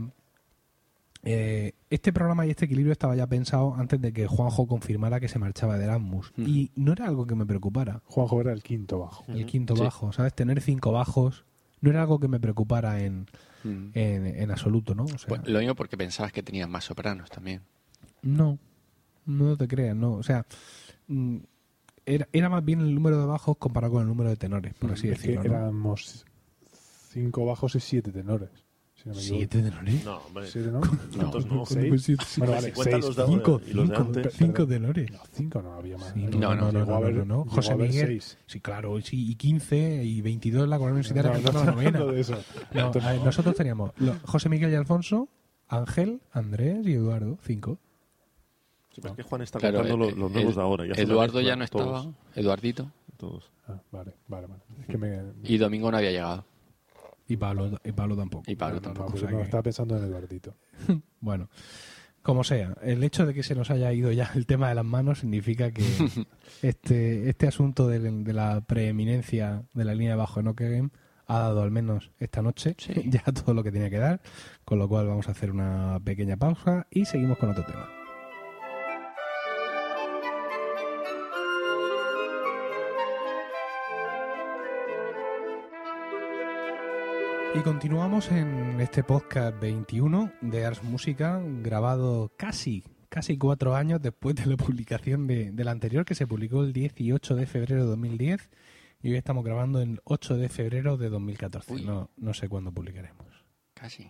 [1.23, 5.27] eh, este programa y este equilibrio estaba ya pensado antes de que Juanjo confirmara que
[5.29, 8.01] se marchaba de Erasmus y no era algo que me preocupara.
[8.05, 9.23] Juanjo era el quinto bajo.
[9.29, 9.83] El quinto Sí.
[9.83, 10.33] bajo, ¿sabes?
[10.33, 11.45] Tener cinco bajos
[11.81, 13.27] no era algo que me preocupara en,
[13.63, 13.91] Mm.
[13.93, 15.03] en, en absoluto, ¿no?
[15.05, 17.61] O sea, Pues lo mismo porque pensabas que tenías más sopranos también.
[18.21, 18.59] No,
[19.25, 20.13] no te creas, no.
[20.15, 20.45] O sea,
[21.07, 21.37] mm,
[22.05, 24.91] era, era más bien el número de bajos comparado con el número de tenores, por
[24.91, 25.43] así Es que decirlo.
[25.49, 25.57] ¿no?
[25.59, 26.25] éramos
[27.09, 28.49] cinco bajos y siete tenores.
[29.03, 29.15] Si no.
[29.15, 30.05] ¿Siete tenores?
[30.05, 30.79] No, hombre, ¿Siete, no?
[30.79, 31.49] tantos no.
[31.49, 32.23] ¿Cómo que siete?
[32.37, 32.91] Bueno, vale, seis.
[33.05, 34.33] los de Cinco, ahora y los de cinco, antes.
[34.33, 35.11] cinco tenores.
[35.11, 36.13] No, cinco no había más.
[36.13, 37.45] Sí, no, no, no, haber- no, no.
[37.45, 38.07] José Miguel.
[38.07, 38.37] seis.
[38.45, 41.99] Sí, claro, sí, y 15 y 22 en la Corona Universitaria No, la no, novena.
[41.99, 42.33] no de eso.
[42.73, 45.27] No, Entonces, ver, nosotros teníamos lo- José Miguel y Alfonso,
[45.67, 47.77] Ángel, Andrés y Eduardo, cinco.
[48.95, 50.85] Sí, pero es que Juan está Claro, contando eh, los, los nuevos Ed- de ahora.
[50.85, 53.49] ya Eduardo ya no estaba, Eduardito, todos.
[53.67, 54.61] Ah, vale, vale, vale.
[55.43, 56.45] Y Domingo no había llegado.
[57.27, 58.43] Y Pablo, y Pablo tampoco.
[58.51, 59.11] Y Pablo no, no, tampoco.
[59.11, 60.55] pues o sea no, que- estaba pensando en Eduardito.
[61.19, 61.49] Bueno,
[62.21, 64.85] como sea, el hecho de que se nos haya ido ya el tema de las
[64.85, 65.83] manos significa que
[66.61, 70.89] este, este asunto de, de la preeminencia de la línea de bajo en OK Game
[71.27, 72.93] ha dado al menos esta noche Sí.
[73.09, 74.21] ya todo lo que tenía que dar,
[74.65, 77.87] con lo cual vamos a hacer una pequeña pausa y seguimos con otro tema.
[87.55, 94.35] Y continuamos en este podcast 21 de Ars Música, grabado casi, casi cuatro años después
[94.35, 98.49] de la publicación de, del anterior, que se publicó el 18 de febrero de 2010,
[99.03, 101.73] y hoy estamos grabando el 8 de febrero de 2014.
[101.73, 101.83] Uy.
[101.83, 103.27] No, no sé cuándo publicaremos,
[103.75, 104.09] Casi.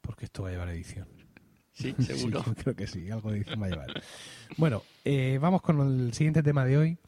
[0.00, 1.06] porque esto va a llevar edición.
[1.72, 2.42] Sí, seguro.
[2.42, 4.02] Sí, creo que sí, algo de edición va a llevar.
[4.56, 6.98] Bueno, eh, vamos con el siguiente tema de hoy,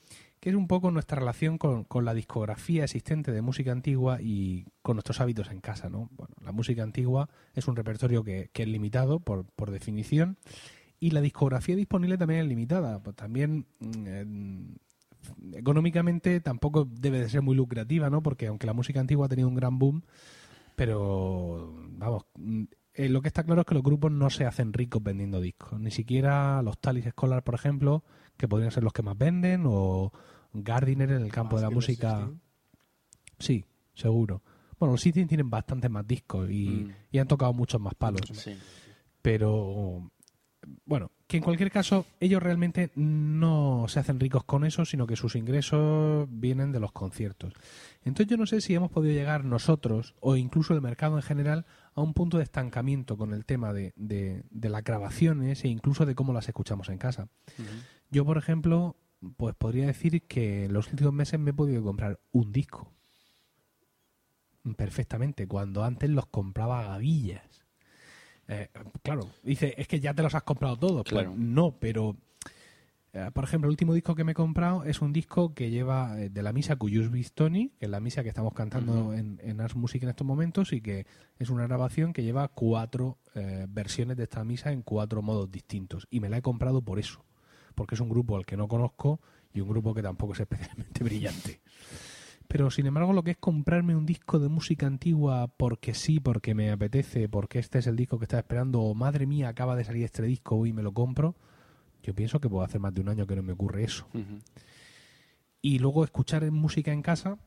[0.41, 4.65] que es un poco nuestra relación con, con la discografía existente de música antigua y
[4.83, 6.09] con nuestros hábitos en casa, ¿no?
[6.13, 10.39] Bueno, la música antigua es un repertorio que, que es limitado por, por definición
[10.99, 13.03] y la discografía disponible también es limitada.
[13.03, 14.79] Pues también mm, en-
[15.53, 18.23] económicamente tampoco debe de ser muy lucrativa, ¿no?
[18.23, 20.03] Porque aunque la música antigua ha tenido un gran boom,
[20.77, 22.63] pero vamos, mm,
[22.95, 25.79] eh, lo que está claro es que los grupos no se hacen ricos vendiendo discos.
[25.79, 28.05] Ni siquiera los Talis Scholar, por ejemplo,
[28.41, 30.11] que podrían ser los que más venden, o
[30.55, 32.31] Gardiner en el campo Más de la música.
[33.39, 34.43] Sí, seguro.
[34.79, 36.93] Bueno, los Sistine tienen bastantes más discos y, Mm.
[37.13, 38.23] y han tocado muchos más palos.
[38.33, 38.57] Sí.
[39.23, 40.11] Pero
[40.85, 45.17] bueno, que en cualquier caso ellos realmente no se hacen ricos con eso, sino que
[45.17, 47.55] sus ingresos vienen de los conciertos.
[48.03, 51.67] Entonces yo no sé si hemos podido llegar nosotros o incluso el mercado en general
[51.95, 56.07] a un punto de estancamiento con el tema de, de, de las grabaciones e incluso
[56.07, 57.29] de cómo las escuchamos en casa.
[58.11, 58.97] Yo, por ejemplo,
[59.37, 62.93] pues podría decir que en los últimos meses me he podido comprar un disco.
[64.77, 67.65] Perfectamente, cuando antes los compraba a gavillas.
[68.49, 68.69] Eh,
[69.03, 71.05] claro, dice, es que ya te los has comprado todos.
[71.09, 72.17] Pues no, pero
[73.13, 76.21] eh, por ejemplo, el último disco que me he comprado es un disco que lleva
[76.21, 79.61] eh, de la misa Cuyus Bistoni, que es la misa que estamos cantando en, en
[79.61, 81.07] Ars Music en estos momentos, y que
[81.39, 86.07] es una grabación que lleva cuatro eh, versiones de esta misa en cuatro modos distintos.
[86.09, 87.25] Y me la he comprado por eso,
[87.75, 89.21] porque es un grupo al que no conozco
[89.53, 91.61] y un grupo que tampoco es especialmente brillante.
[92.49, 96.55] Pero sin embargo, lo que es comprarme un disco de música antigua porque sí, porque
[96.55, 99.85] me apetece, porque este es el disco que estaba esperando, o madre mía, acaba de
[99.85, 101.37] salir este disco y me lo compro,
[102.03, 104.07] yo pienso que puedo hacer más de un año que no me ocurre eso.
[105.63, 107.39] Y luego escuchar música en casa,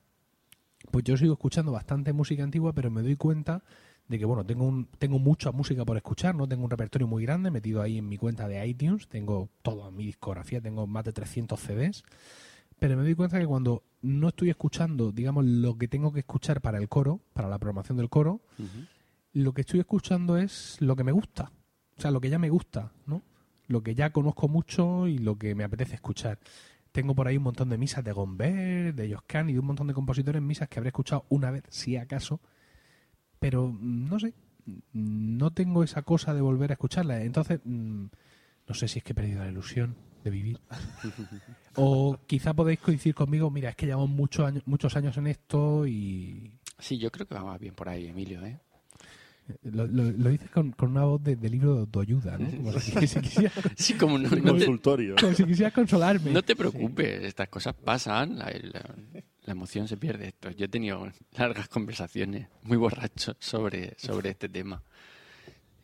[0.92, 3.64] pues yo sigo escuchando bastante música antigua, pero me doy cuenta
[4.14, 7.24] de que, bueno, tengo, un, tengo mucha música por escuchar, no tengo un repertorio muy
[7.24, 11.14] grande metido ahí en mi cuenta de iTunes, tengo toda mi discografía, tengo más de
[11.14, 12.04] 300 CDs,
[12.78, 16.62] pero me doy cuenta que cuando no estoy escuchando, digamos, lo que tengo que escuchar
[16.62, 18.42] para el coro, para la programación del coro,
[19.34, 21.52] lo que estoy escuchando es lo que me gusta,
[21.98, 23.24] o sea, lo que ya me gusta, ¿no?
[23.66, 26.38] Lo que ya conozco mucho y lo que me apetece escuchar.
[26.92, 29.88] Tengo por ahí un montón de misas de Gomber, de Joscan y de un montón
[29.88, 32.42] de compositores misas que habré escuchado una vez, si acaso,
[33.44, 34.34] pero mm, no sé,
[34.66, 37.22] mm, no tengo esa cosa de volver a escucharla.
[37.22, 38.06] Entonces, mm,
[38.70, 40.60] no sé si es que he perdido la ilusión de vivir.
[41.76, 45.86] o quizá podéis coincidir conmigo, mira, es que llevamos muchos años, muchos años en esto
[45.86, 48.60] y Sí, yo creo que va más bien por ahí, Emilio, ¿eh?
[49.64, 52.50] Lo, lo- lo dices con, con una voz de, de libro de autoayuda, ¿no?
[52.50, 55.16] Como si, si quisiera, Sí, como no, Un no te, consultorio.
[55.20, 56.32] como si quisiera consolarme.
[56.32, 58.96] no te preocupes, estas cosas pasan, la, la-
[59.46, 60.28] la emoción se pierde.
[60.28, 60.52] Esto.
[60.52, 64.82] Yo he tenido largas conversaciones muy borrachos sobre, sobre este tema.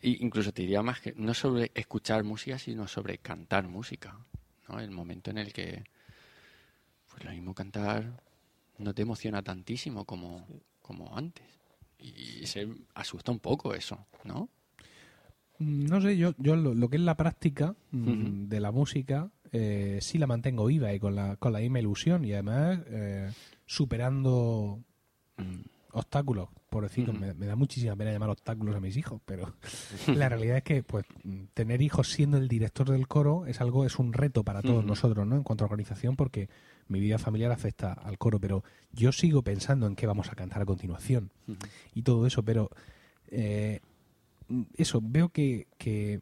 [0.02, 4.18] Y incluso te diría más que no sobre escuchar música, sino sobre cantar música.
[4.68, 4.80] ¿no?
[4.80, 5.84] El momento en el que,
[7.10, 8.22] pues lo mismo cantar
[8.78, 10.46] no te emociona tantísimo como,
[10.80, 11.44] como antes.
[11.98, 14.48] Y se asusta un poco eso, ¿no?
[15.58, 19.98] No sé, yo, yo lo, lo que es la práctica mm, de la música eh,
[20.00, 23.30] sí la mantengo viva y con la, con la misma ilusión y además eh,
[23.66, 24.80] superando
[25.40, 27.20] Mm, obstáculos, por decirlo, Ujú.
[27.20, 29.54] me, me da muchísima pena llamar obstáculos a mis hijos, pero
[30.14, 31.04] la realidad es que pues
[31.54, 35.26] tener hijos siendo el director del coro es algo, es un reto para todos nosotros,
[35.26, 35.36] ¿no?
[35.36, 36.48] En cuanto a organización, porque
[36.86, 40.62] mi vida familiar afecta al coro, pero yo sigo pensando en qué vamos a cantar
[40.62, 41.32] a continuación
[41.94, 42.70] y todo eso, pero
[43.28, 43.80] eh,
[44.76, 46.20] eso, veo que, que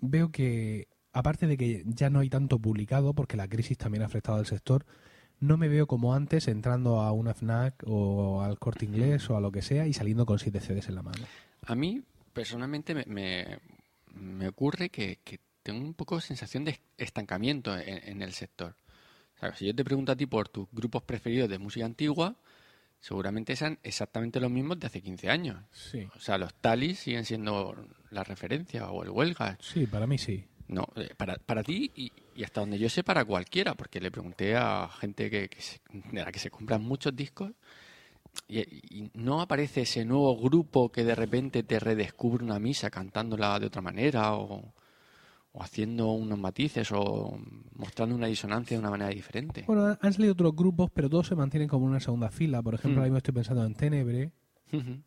[0.00, 4.06] veo que aparte de que ya no hay tanto publicado, porque la crisis también ha
[4.06, 4.84] afectado al sector,
[5.40, 9.40] no me veo como antes entrando a una FNAC o al corte inglés o a
[9.40, 11.24] lo que sea y saliendo con siete CDs en la mano.
[11.66, 13.58] A mí, personalmente, me, me,
[14.14, 18.74] me ocurre que, que tengo un poco sensación de estancamiento en, en el sector.
[19.36, 22.36] O sea, si yo te pregunto a ti por tus grupos preferidos de música antigua,
[23.00, 25.62] seguramente sean exactamente los mismos de hace 15 años.
[25.72, 26.08] Sí.
[26.16, 27.76] O sea, los talis siguen siendo
[28.10, 29.58] la referencia o el huelga.
[29.60, 30.44] Sí, para mí sí.
[30.68, 34.10] No, eh, para, para ti y, y hasta donde yo sé para cualquiera, porque le
[34.10, 37.52] pregunté a gente que, que se- de la que se compran muchos discos
[38.48, 43.58] y, y no aparece ese nuevo grupo que de repente te redescubre una misa cantándola
[43.60, 44.72] de otra manera o,
[45.52, 47.38] o haciendo unos matices o
[47.76, 49.64] mostrando una disonancia de una manera diferente.
[49.66, 52.62] Bueno, han salido otros grupos, pero todos se mantienen como en una segunda fila.
[52.62, 52.98] Por ejemplo, Mm.
[53.00, 54.32] ahora mismo estoy pensando en Tenebre,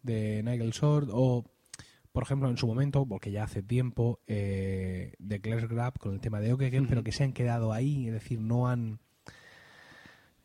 [0.04, 1.43] de Nigel Sword, o,
[2.18, 6.20] por ejemplo, en su momento, porque ya hace tiempo, eh, de Clash Grab con el
[6.20, 8.98] tema de Okegen, pero que se han quedado ahí, es decir, no han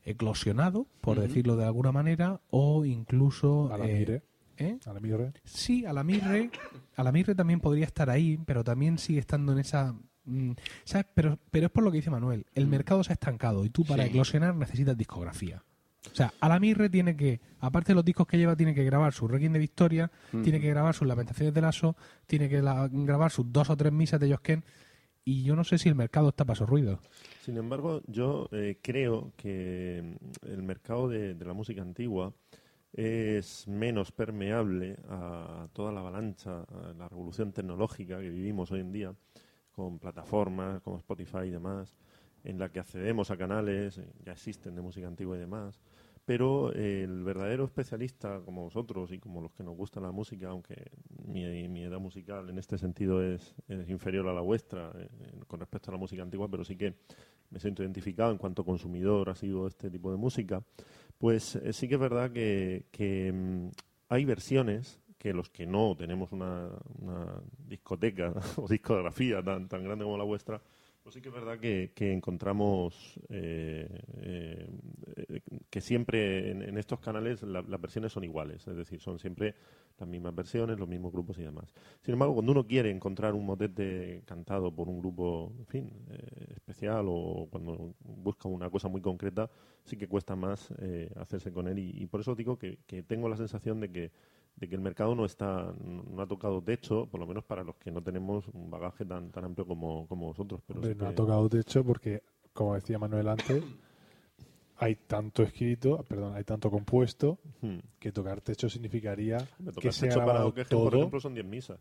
[0.04, 3.72] eclosionado, por decirlo de alguna manera, o incluso...
[3.72, 4.22] A la eh, mire.
[4.58, 4.78] ¿eh?
[4.84, 5.32] A la mire.
[5.44, 6.50] Sí, a la Mirre,
[6.94, 9.94] a la Mirre también podría estar ahí, pero también sigue estando en esa...
[10.26, 10.50] mm,
[10.84, 11.06] ¿sabes?
[11.14, 13.86] Pero, pero es por lo que dice Manuel, el mercado se ha estancado y tú
[13.86, 14.10] para Sí.
[14.10, 15.64] eclosionar necesitas discografía.
[16.10, 18.84] O sea, a la Mirre tiene que, aparte de los discos que lleva, tiene que
[18.84, 20.42] grabar su Requiem de Victoria, Ujú.
[20.42, 23.92] tiene que grabar sus Lamentaciones de Lasso, tiene que la- grabar sus dos o tres
[23.92, 24.64] misas de Josquén,
[25.24, 26.98] y yo no sé si el mercado está para esos ruidos.
[27.44, 32.32] Sin embargo, yo eh, creo que mm, el mercado de, de la música antigua
[32.92, 38.92] es menos permeable a toda la avalancha, a la revolución tecnológica que vivimos hoy en
[38.92, 39.14] día,
[39.70, 41.94] con plataformas como Spotify y demás,
[42.44, 45.80] en la que accedemos a canales, eh, ya existen de música antigua y demás,
[46.24, 50.48] pero eh, el verdadero especialista como vosotros y como los que nos gusta la música,
[50.48, 50.92] aunque
[51.26, 51.44] mi,
[51.82, 53.54] edad musical en este sentido es,
[53.88, 55.08] inferior a la vuestra eh,
[55.46, 56.94] con respecto a la música antigua, pero sí que
[57.50, 60.62] me siento identificado en cuanto consumidor ha sido este tipo de música,
[61.18, 63.68] pues sí que es verdad que, que, mm,
[64.08, 70.04] hay versiones que los que no tenemos una, una discoteca o discografía tan, tan grande
[70.04, 70.60] como la vuestra,
[71.02, 73.88] pues sí que es verdad que, encontramos eh,
[74.18, 74.68] eh,
[75.68, 79.54] que siempre en, en estos canales la- las versiones son iguales, es decir, son siempre
[79.98, 81.74] las mismas versiones, los mismos grupos y demás.
[82.02, 86.52] Sin embargo, cuando uno quiere encontrar un motete cantado por un grupo, en fin, eh,
[86.54, 89.50] especial o cuando busca una cosa muy concreta,
[89.84, 93.36] sí que cuesta más eh, hacerse con él y, por eso digo que tengo la
[93.36, 94.10] sensación de que
[94.56, 97.76] de que el mercado no está no ha tocado techo, por lo menos para los
[97.76, 100.60] que no tenemos un bagaje tan tan amplio como, como vosotros.
[100.66, 103.62] Pero Hombre, sí no ha tocado techo porque, como decía Manuel antes,
[104.76, 107.78] hay tanto escrito, perdón, hay tanto compuesto Hmm.
[108.00, 109.38] que tocar techo significaría
[109.80, 110.84] que se ha para grabado Okegen, todo.
[110.84, 111.78] por ejemplo, son 10 misas.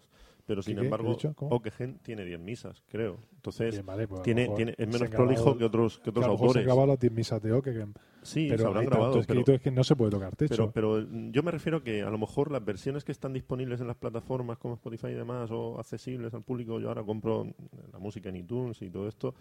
[0.52, 1.18] Pero sin embargo.
[1.50, 3.20] Okegen tiene 10 misas, creo.
[3.36, 6.26] Entonces, Bien, vale, pues a tiene, tiene, es menos grabado- prolijo que otros, que otros
[6.26, 6.66] a lo mejor se han autores.
[6.66, 9.12] grabado las 10 misas de Ockeghem, Sí, se pero habrán grabado.
[9.14, 10.72] Pero, escrito es que no se puede tocar techo.
[10.74, 13.80] pero, pero mm, yo me refiero que a lo mejor las versiones que están disponibles
[13.80, 17.48] en las plataformas como Spotify y demás, o accesibles al público, yo ahora compro
[17.94, 19.34] la música en iTunes y todo esto,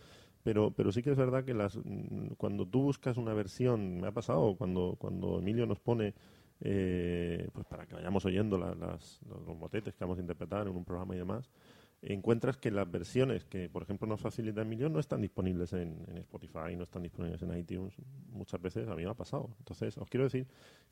[0.44, 4.06] pero, pero sí que es verdad que las mm, cuando tú buscas una versión, me
[4.06, 6.14] ha pasado cuando, cuando Emilio nos pone,
[6.60, 10.66] eh, pues para que vayamos oyendo la- las, los, los motetes que vamos a interpretar
[10.66, 11.50] en un programa y demás,
[12.02, 16.18] encuentras que las versiones que, por ejemplo, nos facilita Emilio no están disponibles en, en
[16.18, 17.94] Spotify, no están disponibles en iTunes.
[18.32, 19.50] Muchas veces a mí me ha pasado.
[19.58, 20.46] Entonces, os quiero decir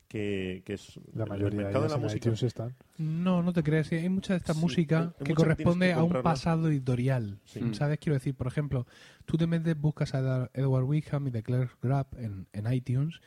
[0.07, 2.17] que, que es la el mayoría de mercado de la música.
[2.17, 2.75] iTunes están.
[2.99, 3.91] No, no te creas.
[3.91, 7.39] Hay mucha de esta Sí, música que corresponde que a un pasado editorial.
[7.45, 7.59] Sí.
[7.61, 7.73] Mm.
[7.73, 7.97] ¿Sabes?
[7.99, 8.85] Quiero decir, por ejemplo,
[9.25, 13.19] tú te metes, buscas a Edward- Edward Wickham y The Claire Grab en, en iTunes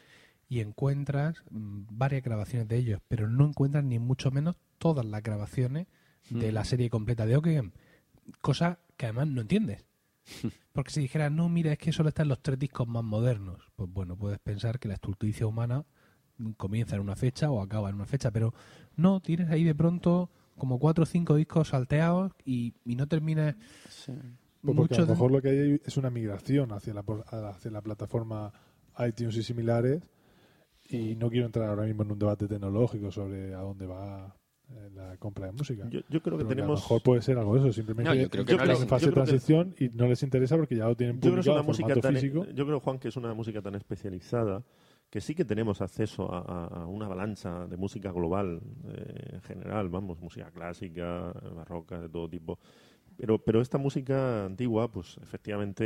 [0.52, 5.22] y encuentras mm, varias grabaciones de ellos, pero no encuentras ni mucho menos todas las
[5.22, 5.86] grabaciones
[6.28, 6.54] de Mm.
[6.54, 7.72] la serie completa de Ockeghem.
[8.42, 9.86] Cosa que además no entiendes.
[10.72, 13.90] Porque si dijeras, no, mira, es que solo están los tres discos más modernos, pues
[13.90, 15.84] bueno, puedes pensar que la estulticia humana
[16.58, 18.52] comienza en una fecha o acaba en una fecha, pero
[18.96, 23.54] no, tienes ahí de pronto como cuatro o cinco discos salteados y, y no terminas
[23.88, 24.12] Sí.
[24.60, 27.24] Pues porque a lo de- mejor lo que hay es una migración hacia la, por-
[27.26, 28.52] hacia la plataforma
[28.98, 30.03] iTunes y similares
[30.93, 34.34] y no quiero entrar ahora mismo en un debate tecnológico sobre a dónde va
[34.70, 35.86] eh, la compra de música.
[35.90, 36.70] Yo, yo creo que Pero que tenemos.
[36.80, 38.64] a lo mejor puede ser algo de eso, simplemente No, yo creo que Yo no
[38.64, 40.97] creo- en fase yo de creo que- transición y no les interesa porque ya lo
[40.97, 42.47] tienen Yo creo es publicado una en música tan, físico.
[42.55, 44.62] yo creo Juan que es una música tan especializada
[45.11, 49.40] que sí que tenemos acceso a, a- a una avalancha de música global eh, en
[49.43, 52.59] general, vamos, música clásica, barroca, de todo tipo.
[53.16, 55.84] Pero, pero esta música antigua, pues efectivamente,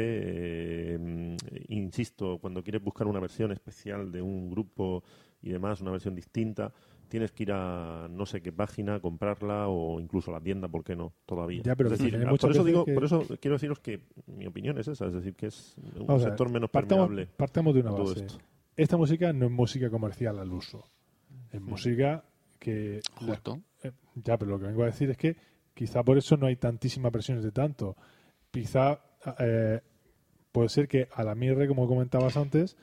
[0.95, 1.37] eh, mm,
[1.69, 5.03] insisto, cuando quieres buscar una versión especial de un grupo
[5.43, 6.73] y demás, una versión distinta,
[7.09, 10.83] tienes que ir a no sé qué página, comprarla o incluso a la tienda, ¿por
[10.83, 11.13] qué no?
[11.27, 11.63] Todavía.
[11.63, 14.01] Ya, pero es decir, hay ah, por eso digo, que- por eso quiero deciros que
[14.27, 17.31] mi opinión es esa, es decir, que es un Vamos sector menos partamos, permeable.
[17.37, 18.21] partamos de una base.
[18.27, 18.39] esto.
[18.77, 20.89] Esta música no es música comercial al uso.
[21.53, 22.25] Es música
[22.59, 23.01] que...
[23.21, 23.61] la- Justo.
[23.83, 25.37] eh, ya, pero lo que vengo a decir es que
[25.77, 27.97] quizá por eso no hay tantísimas versiones de tanto.
[28.51, 28.99] quizá
[29.39, 29.81] eh,
[30.51, 32.77] puede ser que a la Mirre, como comentabas antes,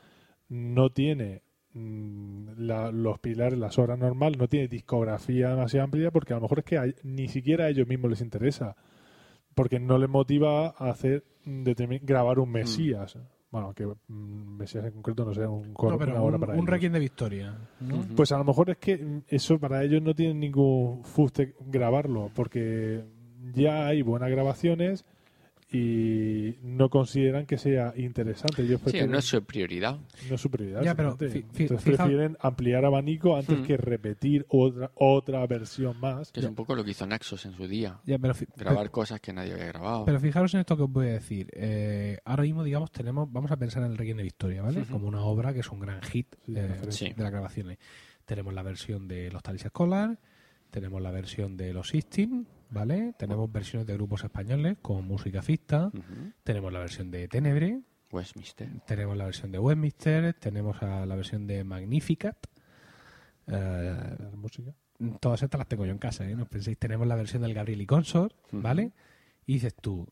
[0.50, 1.42] no tiene
[1.74, 6.44] mm, la- los pilares, las horas normal, no tiene discografía demasiado amplia porque a lo
[6.44, 8.76] mejor es que a- ni siquiera a ellos mismos les interesa.
[9.56, 11.64] Porque no les motiva a hacer mm,
[12.04, 13.18] grabar un Mesías.
[13.54, 16.54] Bueno, que mm, Mesías en concreto no sea un No, pero una hora un, para
[16.54, 16.70] un ellos.
[16.72, 17.56] Requiem de Victoria.
[17.82, 17.98] ¿no?
[17.98, 18.16] Ujú.
[18.16, 23.06] Pues a lo mejor es que eso para ellos no tienen ningún fuste grabarlo, porque
[23.54, 25.06] ya hay buenas grabaciones
[25.74, 28.62] y no consideran que sea interesante.
[28.62, 29.98] Ellos Sí, no es su prioridad.
[30.30, 30.84] no es su prioridad.
[30.84, 31.44] Ya, pero Entonces
[31.84, 33.64] prefieren ampliar abanico antes Mm.
[33.64, 36.32] que repetir otra otra versión más.
[36.32, 38.00] Que es un poco lo que hizo Naxos en su día.
[38.06, 40.06] Ya, pero, Grabar cosas que nadie había grabado.
[40.06, 41.48] Pero fijaros en esto que os voy a decir.
[41.54, 44.82] Eh, ahora mismo, digamos, tenemos, vamos a pensar en el Requiem de Victoria, ¿vale?
[44.82, 44.92] Ujú.
[44.94, 46.76] Como una obra que es un gran hit Sí, eh.
[46.90, 47.14] Sí.
[47.16, 47.80] de las grabaciones.
[48.26, 50.20] Tenemos la versión de los Talis Scholar,
[50.72, 53.14] tenemos la versión de los Sistim, ¿vale?
[53.18, 56.32] Tenemos versiones de grupos españoles con música fista, Ujú.
[56.44, 58.68] tenemos la versión de Tenebre, Westminster.
[58.88, 62.38] tenemos la versión de Westminster, tenemos a la versión de Magnificat.
[63.48, 64.74] eh, La música.
[65.20, 66.36] todas estas las tengo yo en casa, ¿eh?
[66.36, 68.34] No penséis, tenemos la versión del Gabriel y Consort.
[68.52, 68.94] ¿vale?
[69.46, 70.08] Y dices tú,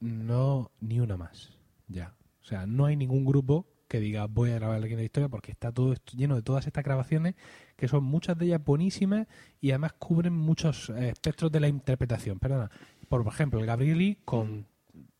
[0.00, 1.56] no, ni una más,
[1.88, 2.14] ya.
[2.40, 5.28] O sea, no hay ningún grupo que diga voy a grabar el Requiem de Historia
[5.28, 7.34] porque está todo esto lleno de todas estas grabaciones
[7.76, 9.26] que son muchas de ellas buenísimas
[9.60, 12.38] y además cubren muchos eh, espectros de la interpretación.
[12.38, 12.70] Perdona,
[13.08, 14.66] por ejemplo, el Gabrieli con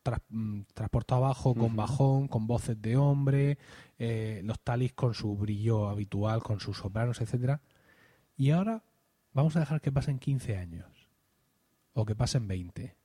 [0.03, 3.57] tras- mm, transportado abajo, con bajón, con voces de hombre,
[3.99, 7.61] eh, los talis con su brillo habitual, con sus sopranos, etcétera.
[8.35, 8.83] Y ahora
[9.33, 11.09] vamos a dejar que pasen 15 años
[11.93, 12.95] o que pasen 20.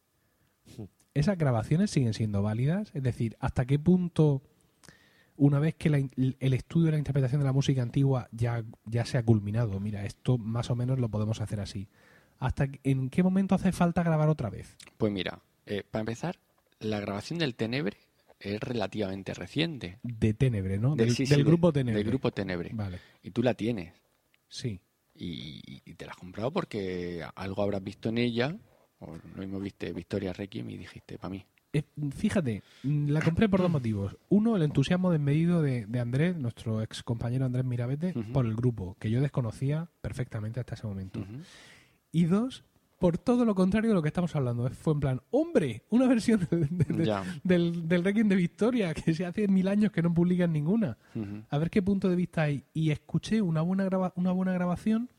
[1.14, 2.90] ¿Esas grabaciones siguen siendo válidas?
[2.94, 4.42] Es decir, ¿hasta qué punto,
[5.38, 9.04] una vez que la el estudio de la interpretación de la música antigua ya, ya
[9.06, 11.88] se ha culminado, mira, esto más o menos lo podemos hacer así,
[12.38, 14.76] ¿hasta en qué momento hace falta grabar otra vez?
[14.98, 16.38] Pues mira, eh, para empezar,
[16.80, 17.96] la grabación del Tenebre
[18.40, 19.98] es relativamente reciente.
[20.02, 20.94] De Tenebre, ¿no?
[20.94, 21.98] De- Del, sí, sí, del de- grupo Tenebre.
[22.02, 22.70] Del grupo Tenebre.
[22.74, 23.94] Vale, Y tú la tienes.
[24.48, 24.80] sí.
[25.20, 28.56] Y, y te la has comprado porque algo habrás visto en ella.
[29.00, 31.44] O lo mismo viste Victoria Requiem y dijiste, para mí.
[31.72, 31.82] Eh,
[32.16, 34.16] fíjate, mm, la compré por dos motivos.
[34.30, 38.96] Uno, el entusiasmo desmedido de, de Andrés, nuestro ex compañero Andrés Mirabete, por el grupo,
[38.98, 41.20] que yo desconocía perfectamente hasta ese momento.
[42.10, 42.64] Y dos,
[42.98, 44.68] por todo lo contrario de lo que estamos hablando.
[44.70, 47.04] Fue en plan, hombre, una versión de- de-
[47.44, 50.96] del, del Requiem de Victoria, que se hace mil años que no publican ninguna.
[51.50, 52.64] A ver qué punto de vista hay.
[52.72, 55.10] Y escuché una buena, graba- una buena grabación,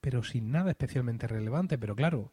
[0.00, 1.78] pero sin nada especialmente relevante.
[1.78, 2.32] Pero claro,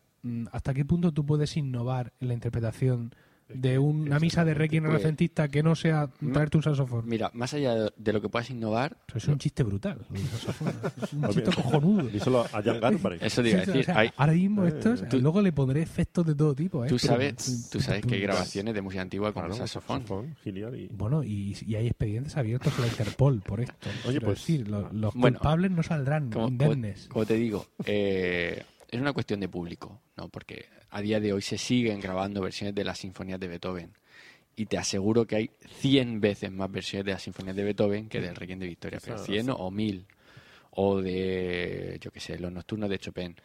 [0.51, 3.13] ¿hasta qué punto tú puedes innovar en la interpretación
[3.47, 7.07] de una misa de Requiem Pues- renacentista que no sea traerte un saxofón?
[7.07, 10.03] Mira, más allá de, de lo que puedas innovar, Eso es un chiste brutal.
[10.11, 10.73] el saxofón.
[11.03, 12.07] Es un Pues chiste cojonudo.
[12.07, 13.21] Díselo a Jan Garbarek.
[13.21, 13.81] eso te iba a decir.
[13.81, 16.83] o sea, hay- ahora mismo Eh, estos, tú- luego le pondré efectos de todo tipo.
[16.83, 16.87] ¿eh?
[16.87, 20.35] tú, sabes, tú sabes que hay grabaciones de música antigua con Claro, el saxofón.
[20.43, 20.87] y...
[20.87, 23.89] Bueno, y, y hay expedientes abiertos a la Interpol por esto.
[24.07, 27.07] Oye, pues- decir, lo- los Bueno, culpables no saldrán Como, como- indemnes.
[27.09, 30.29] como te digo, eh, es una cuestión de público, ¿no?
[30.29, 33.91] Porque a día de hoy se siguen grabando versiones de las sinfonías de Beethoven.
[34.55, 38.21] Y te aseguro que hay 100 veces más versiones de las sinfonías de Beethoven que
[38.21, 38.99] del Requiem de Victoria.
[39.03, 40.05] Pero Esa- 100 o 1000.
[40.77, 43.35] O de, yo qué sé, los nocturnos de Chopin.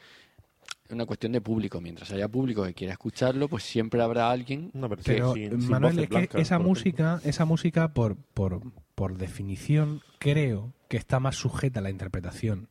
[0.84, 1.80] Es una cuestión de público.
[1.80, 4.70] Mientras haya público que quiera escucharlo, pues siempre habrá alguien.
[4.74, 8.60] Versión Pero, sin, sin Manuel, es que esa música, esa música por, por,
[8.94, 12.68] por definición, creo que está más sujeta a la interpretación.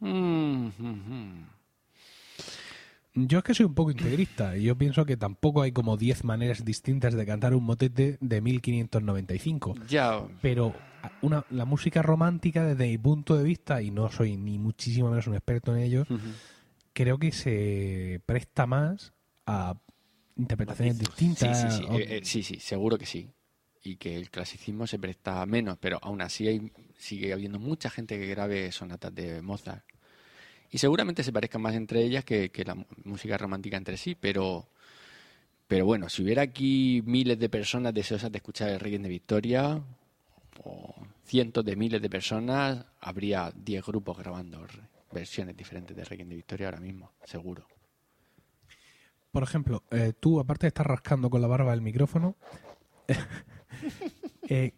[0.00, 1.46] Mm, mm, mm.
[3.26, 6.24] Yo es que soy un poco integrista y yo pienso que tampoco hay como 10
[6.24, 9.74] maneras distintas de cantar un motete de 1595.
[9.88, 10.84] Ya, Pero
[11.20, 15.26] una, la música romántica, desde mi punto de vista, y no soy ni muchísimo menos
[15.26, 16.06] un experto en ello,
[16.92, 19.12] creo que se presta más
[19.46, 19.74] a
[20.36, 20.96] interpretaciones.
[20.96, 21.58] Sí, distintas.
[21.60, 23.30] sí, sí, o- eh, eh, sí, sí, seguro que sí.
[23.82, 28.18] Y que el clasicismo se presta menos, pero aún así hay, sigue habiendo mucha gente
[28.18, 29.84] que grabe sonatas de Mozart.
[30.70, 34.68] Y seguramente se parezcan más entre ellas que, la música romántica entre sí, pero,
[35.66, 39.82] pero bueno, si hubiera aquí miles de personas deseosas de escuchar el Requiem de Victoria,
[40.62, 40.94] o
[41.24, 44.64] cientos de miles de personas, habría 10 grupos grabando
[45.12, 47.66] versiones diferentes de Requiem de Victoria ahora mismo, seguro.
[49.32, 52.36] Por ejemplo, eh, tú, aparte de estar rascando con la barba el micrófono,
[54.48, 54.72] eh,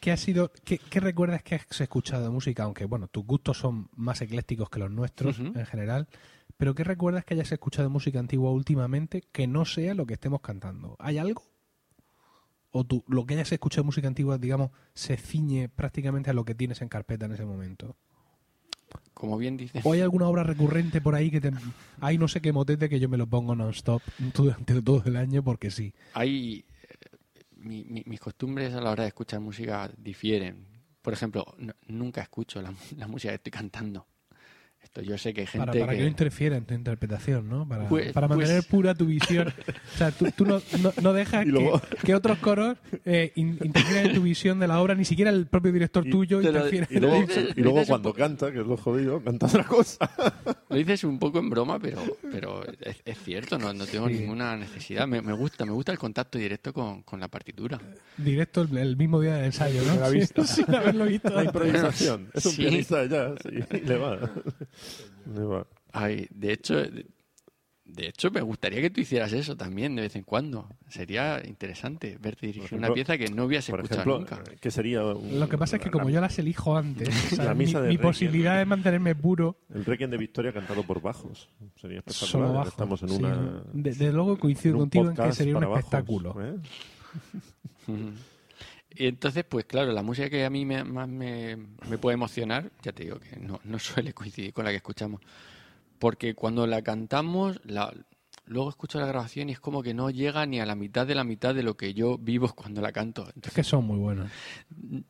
[0.00, 2.64] ¿qué, ha sido, qué, qué recuerdas que has escuchado de música?
[2.64, 6.08] Aunque, bueno, tus gustos son más eclécticos que los nuestros en general,
[6.56, 10.14] pero ¿qué recuerdas que hayas escuchado de música antigua últimamente que no sea lo que
[10.14, 10.96] estemos cantando?
[10.98, 11.42] ¿Hay algo?
[12.70, 16.44] ¿O tú, lo que hayas escuchado de música antigua, digamos, se ciñe prácticamente a lo
[16.44, 17.96] que tienes en carpeta en ese momento?
[19.14, 21.52] como bien dices, ¿O hay alguna obra recurrente por ahí que te...
[22.00, 24.02] Hay no sé qué motete que yo me lo pongo non-stop
[24.34, 25.94] durante todo el año porque sí.
[26.12, 26.64] hay
[27.62, 30.66] mi- mi- mis costumbres a la hora de escuchar música difieren.
[31.00, 31.44] Por ejemplo,
[31.86, 34.06] nunca escucho la, la música que estoy cantando.
[34.82, 35.98] Esto yo sé que hay gente Para, para que...
[35.98, 37.66] que no interfiera en tu interpretación, ¿no?
[37.66, 39.48] Para, Pues- para mantener pues- pura tu visión.
[39.48, 43.58] O sea, tú, tú no, no, no dejas luego- que, que otros coros eh, in-
[43.62, 46.52] interfieran en tu visión de la obra, ni siquiera el propio director Y- tuyo te
[46.52, 46.86] lo- interfiere.
[46.90, 47.26] Y luego,
[47.56, 50.10] y luego cuando poco- canta, que es lo jodido, canta otra cosa.
[50.72, 51.98] Lo dices un poco en broma, pero,
[52.30, 54.14] pero es, es cierto, no, no tengo Sí.
[54.14, 55.06] ninguna necesidad.
[55.06, 57.78] Me, me gusta, me gusta el contacto directo con, con la partitura.
[58.16, 60.10] Directo el, el mismo día del ensayo, ¿no?
[60.10, 60.44] Vista.
[60.46, 61.28] Sin haberlo visto.
[61.28, 62.28] La improvisación.
[62.32, 62.62] Es un Sí.
[62.62, 64.18] pianista ya, sí, le va.
[65.92, 67.06] Ay, de hecho, de,
[67.84, 70.68] de hecho me gustaría que tú hicieras eso también de vez en cuando.
[70.88, 74.42] Sería interesante verte dirigir Por una ejemplo- pieza que no hubieras escuchado ejemplo, nunca.
[74.60, 75.04] ¿qué sería?
[75.04, 77.66] un- Lo que pasa es que como yo las elijo antes, o sea, La mi,
[77.66, 78.10] misa de mi Requiem.
[78.10, 81.48] posibilidad de mantenerme puro El Requiem de Victoria cantado por bajos.
[81.80, 82.30] Sería espectacular.
[82.30, 82.68] solo bajo.
[82.70, 83.36] Estamos en Sí, una.
[83.36, 86.36] de- Desde luego coincido en contigo en que sería un bajos, espectáculo.
[86.42, 86.56] ¿eh?
[88.96, 91.56] Y entonces, pues claro, la música que a mí me, más me,
[91.88, 95.20] me puede emocionar, ya te digo que no, no suele coincidir con la que escuchamos.
[95.98, 97.92] Porque cuando la cantamos, la,
[98.46, 101.14] luego escucho la grabación y es como que no llega ni a la mitad de
[101.14, 103.22] la mitad de lo que yo vivo cuando la canto.
[103.22, 104.30] Es Entonces, que son muy buenos.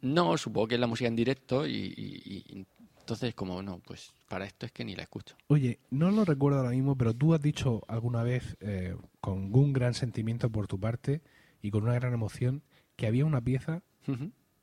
[0.00, 2.66] no, supongo que es la música en directo y, y- y
[3.00, 5.36] entonces como no, pues para esto es que ni la escucho.
[5.48, 9.72] Oye, no lo recuerdo ahora mismo, pero tú has dicho alguna vez, eh, con un
[9.72, 11.20] gran sentimiento por tu parte
[11.62, 12.62] y con una gran emoción,
[13.02, 13.82] que había una pieza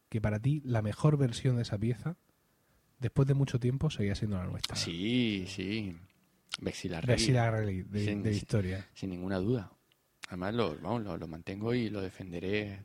[0.07, 2.15] que para ti la mejor versión de esa pieza,
[2.99, 4.77] después de mucho tiempo, seguía siendo la nuestra.
[4.77, 5.93] Sí, sí.
[6.61, 8.87] Vexila De Sin- de Victoria.
[8.93, 9.73] Sin ninguna duda.
[10.29, 12.79] Además, lo, vamos, lo, lo mantengo y lo defenderé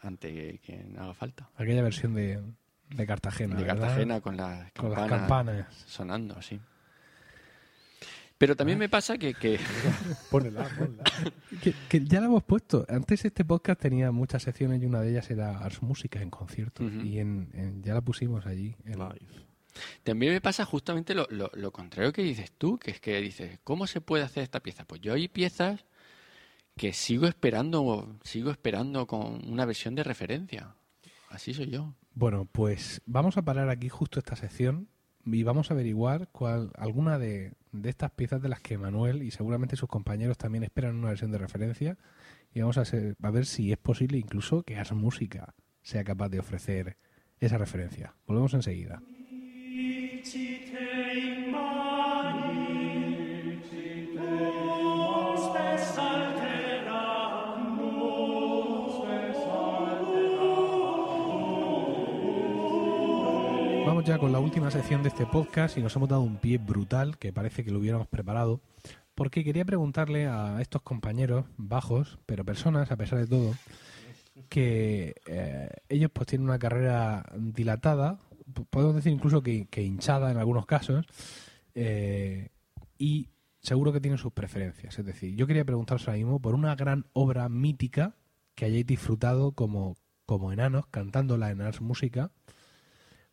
[0.00, 1.48] ante quien haga falta.
[1.54, 2.42] Aquella versión de,
[2.88, 3.54] de Cartagena.
[3.54, 3.78] de ¿verdad?
[3.82, 5.74] Cartagena con las Con campanas, las campanas.
[5.86, 6.58] sonando así.
[8.40, 9.60] Pero también me pasa que, que
[10.30, 11.04] Pónela, ponla.
[11.62, 12.86] Que, que ya la hemos puesto.
[12.88, 16.86] Antes este podcast tenía muchas secciones y una de ellas era Ars Música en conciertos.
[16.90, 17.02] Ujú.
[17.04, 18.76] Y en, en- ya la pusimos allí.
[18.86, 19.44] en- Live.
[20.04, 23.58] también me pasa justamente lo, lo- lo contrario que dices tú, que es que dices,
[23.62, 24.86] ¿cómo se puede hacer esta pieza?
[24.86, 25.84] Pues yo hay piezas
[26.78, 30.74] que sigo esperando, sigo esperando con una versión de referencia.
[31.28, 31.92] Así soy yo.
[32.14, 34.88] Bueno, pues vamos a parar aquí justo esta sección
[35.26, 39.30] y vamos a averiguar cuál alguna de, de estas piezas de las que Manuel y
[39.30, 41.98] seguramente sus compañeros también esperan una versión de referencia
[42.54, 46.28] y vamos a, ser- a ver si es posible incluso que Ars Música sea capaz
[46.30, 46.96] de ofrecer
[47.38, 48.14] esa referencia.
[48.26, 49.00] Volvemos enseguida.
[64.00, 66.56] Vamos ya con la última sección de este podcast y nos hemos dado un pie
[66.56, 68.62] brutal que parece que lo hubiéramos preparado
[69.14, 73.52] porque quería preguntarle a estos compañeros bajos, pero personas a pesar de todo,
[74.48, 78.18] que eh, ellos pues tienen una carrera dilatada,
[78.70, 81.04] podemos decir incluso que, que hinchada en algunos casos,
[81.74, 82.48] eh,
[82.96, 83.28] y
[83.60, 84.98] seguro que tienen sus preferencias.
[84.98, 88.14] Es decir, yo quería preguntaros ahora mismo por una gran obra mítica
[88.54, 92.30] que hayáis disfrutado como, como enanos cantándola en Ars Música,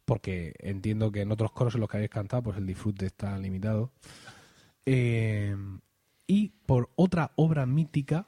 [0.07, 3.37] porque entiendo que en otros coros en los que habéis cantado pues el disfrute está
[3.37, 3.91] limitado.
[4.85, 5.53] Eh,
[6.25, 8.25] y por otra obra mítica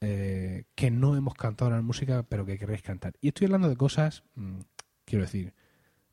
[0.00, 3.14] eh, que no hemos cantado en la música, pero que queréis cantar.
[3.20, 4.60] Y estoy hablando de cosas, mm,
[5.04, 5.54] quiero decir,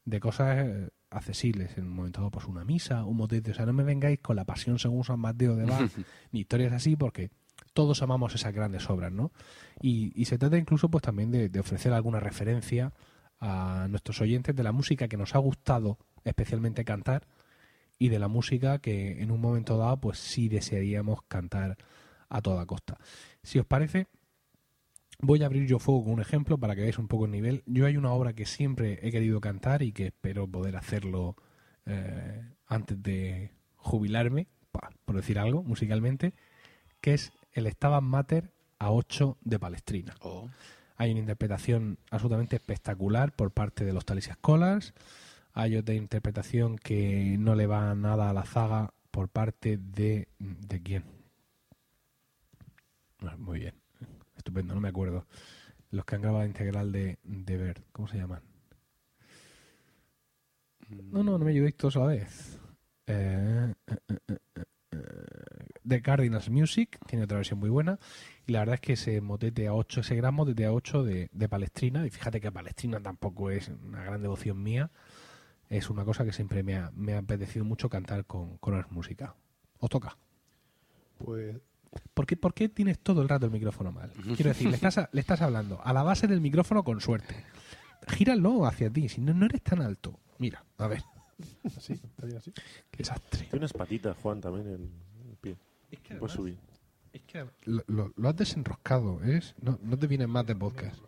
[0.05, 3.51] de cosas eh, accesibles en un momento dado, pues una misa, un motete.
[3.51, 5.91] O sea, no me vengáis con la pasión según San Mateo de Bach,
[6.31, 7.29] ni historias así, porque
[7.73, 9.31] todos amamos esas grandes obras, ¿no?
[9.83, 12.91] Y, y se trata incluso, pues también de, de ofrecer alguna referencia
[13.39, 17.27] a nuestros oyentes de la música que nos ha gustado especialmente cantar
[17.99, 21.77] y de la música que en un momento dado pues sí desearíamos cantar
[22.29, 22.97] a toda costa.
[23.43, 24.07] Si os parece,
[25.19, 27.63] voy a abrir yo fuego con un ejemplo para que veáis un poco el nivel.
[27.65, 31.35] Yo hay una obra que siempre he querido cantar y que espero poder hacerlo
[31.85, 34.47] eh, antes de jubilarme,
[35.05, 36.33] por decir algo, musicalmente,
[37.01, 40.15] que es el Stabat Mater a 8 de Palestrina.
[40.21, 40.49] Oh,
[40.97, 44.93] Hay una interpretación absolutamente espectacular por parte de los Talicia Scholars.
[45.53, 50.27] Hay otra interpretación que no le va nada a la zaga por parte de...
[50.39, 51.03] ¿De quién?
[53.19, 53.73] Ah, Muy bien.
[54.37, 55.25] Estupendo, no me acuerdo.
[55.91, 57.83] Los que han grabado la integral de, de Bert.
[57.91, 58.41] ¿Cómo se llaman?
[60.89, 62.59] No, no, no me ayudéis todos a la vez.
[63.07, 64.97] Eh, eh, eh, eh, eh, eh,
[65.87, 67.99] The Cardinals Music tiene otra versión muy buena.
[68.45, 71.29] Y la verdad es que ese motete a 8, ese gran motete a 8 de,
[71.31, 74.89] de Palestrina, y fíjate que Palestrina tampoco es una gran devoción mía,
[75.69, 78.89] es una cosa que siempre me ha, me ha apetecido mucho cantar con, con las
[78.91, 79.35] música.
[79.79, 80.17] ¿Os toca?
[81.17, 81.57] Pues
[82.13, 84.11] ¿Por qué, por qué tienes todo el rato el micrófono mal?
[84.35, 87.35] Quiero decir, le estás, a- le estás hablando a la base del micrófono con suerte.
[88.07, 90.19] Gíralo hacia ti, si no, no eres tan alto.
[90.37, 91.03] Mira, a ver.
[91.75, 92.51] así, está bien así.
[92.91, 93.41] Qué desastre.
[93.41, 94.89] Tiene unas patitas, Juan, también el.
[95.91, 96.57] Es que Puedes subir.
[97.13, 99.55] Es que lo, lo- lo has desenroscado, ¿es?
[99.61, 100.99] No, no te viene más de podcast.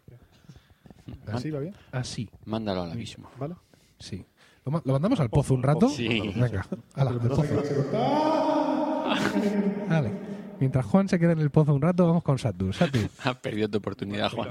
[1.27, 1.73] ¿Así va bien?
[1.91, 3.29] Así, Mándalo al abismo.
[3.39, 3.55] ¿Vale?
[3.99, 4.25] sí.
[4.65, 5.89] ¿Lo, lo mandamos al pozo un rato?
[5.89, 6.07] Sí.
[6.35, 7.43] Venga, ala, al pozo.
[9.89, 10.11] Vale.
[10.59, 12.73] Mientras Juan se queda en el pozo un rato, vamos con Satur.
[12.75, 14.49] Satur, Has perdido tu oportunidad, Juan.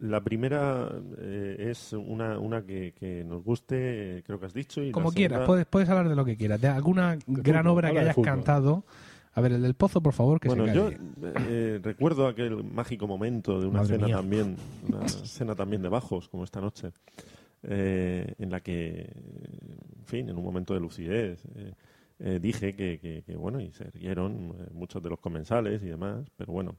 [0.00, 4.82] La primera eh, es una, una que, que nos guste, creo que has dicho.
[4.82, 6.60] Y como quieras, segunda- puedes, puedes hablar de lo que quieras.
[6.60, 8.84] De alguna gran fútbol, obra que de hayas cantado.
[9.34, 10.98] A ver, el del pozo, por favor, que Bueno, se yo calle.
[11.48, 14.16] eh, recuerdo aquel mágico momento de una Madre cena mía.
[14.16, 14.56] también,
[14.88, 16.90] una cena también de bajos, como esta noche,
[17.62, 19.02] eh, en la que,
[19.98, 21.72] en fin, en un momento de lucidez, eh,
[22.18, 25.86] eh, dije que, que- que, bueno, y se rieron eh, muchos de los comensales y
[25.86, 26.74] demás, pero bueno,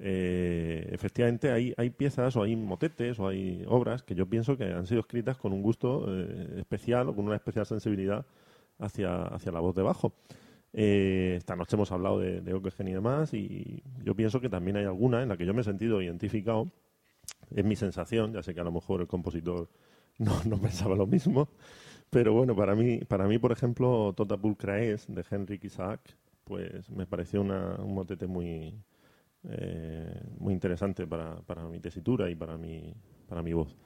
[0.00, 4.64] eh, efectivamente hay, hay piezas o hay motetes o hay obras que yo pienso que
[4.64, 8.26] han sido escritas con un gusto eh, especial o con una especial sensibilidad
[8.80, 10.12] hacia, hacia la voz de bajo.
[10.74, 12.52] Eh, esta noche hemos hablado de, de
[12.86, 15.64] y demás y yo pienso que también hay alguna en la que yo me he
[15.64, 16.70] sentido identificado.
[17.54, 19.68] Es mi sensación, ya sé que a lo mejor el compositor
[20.18, 21.48] no, no pensaba lo mismo,
[22.10, 26.00] pero bueno, para mí, para mí por ejemplo, Tota Pulcra es de Henrik Isaac,
[26.44, 28.74] pues me pareció una- un motete muy,
[29.48, 32.94] eh, muy interesante para, para mi tesitura y para mi,
[33.28, 33.76] para mi voz.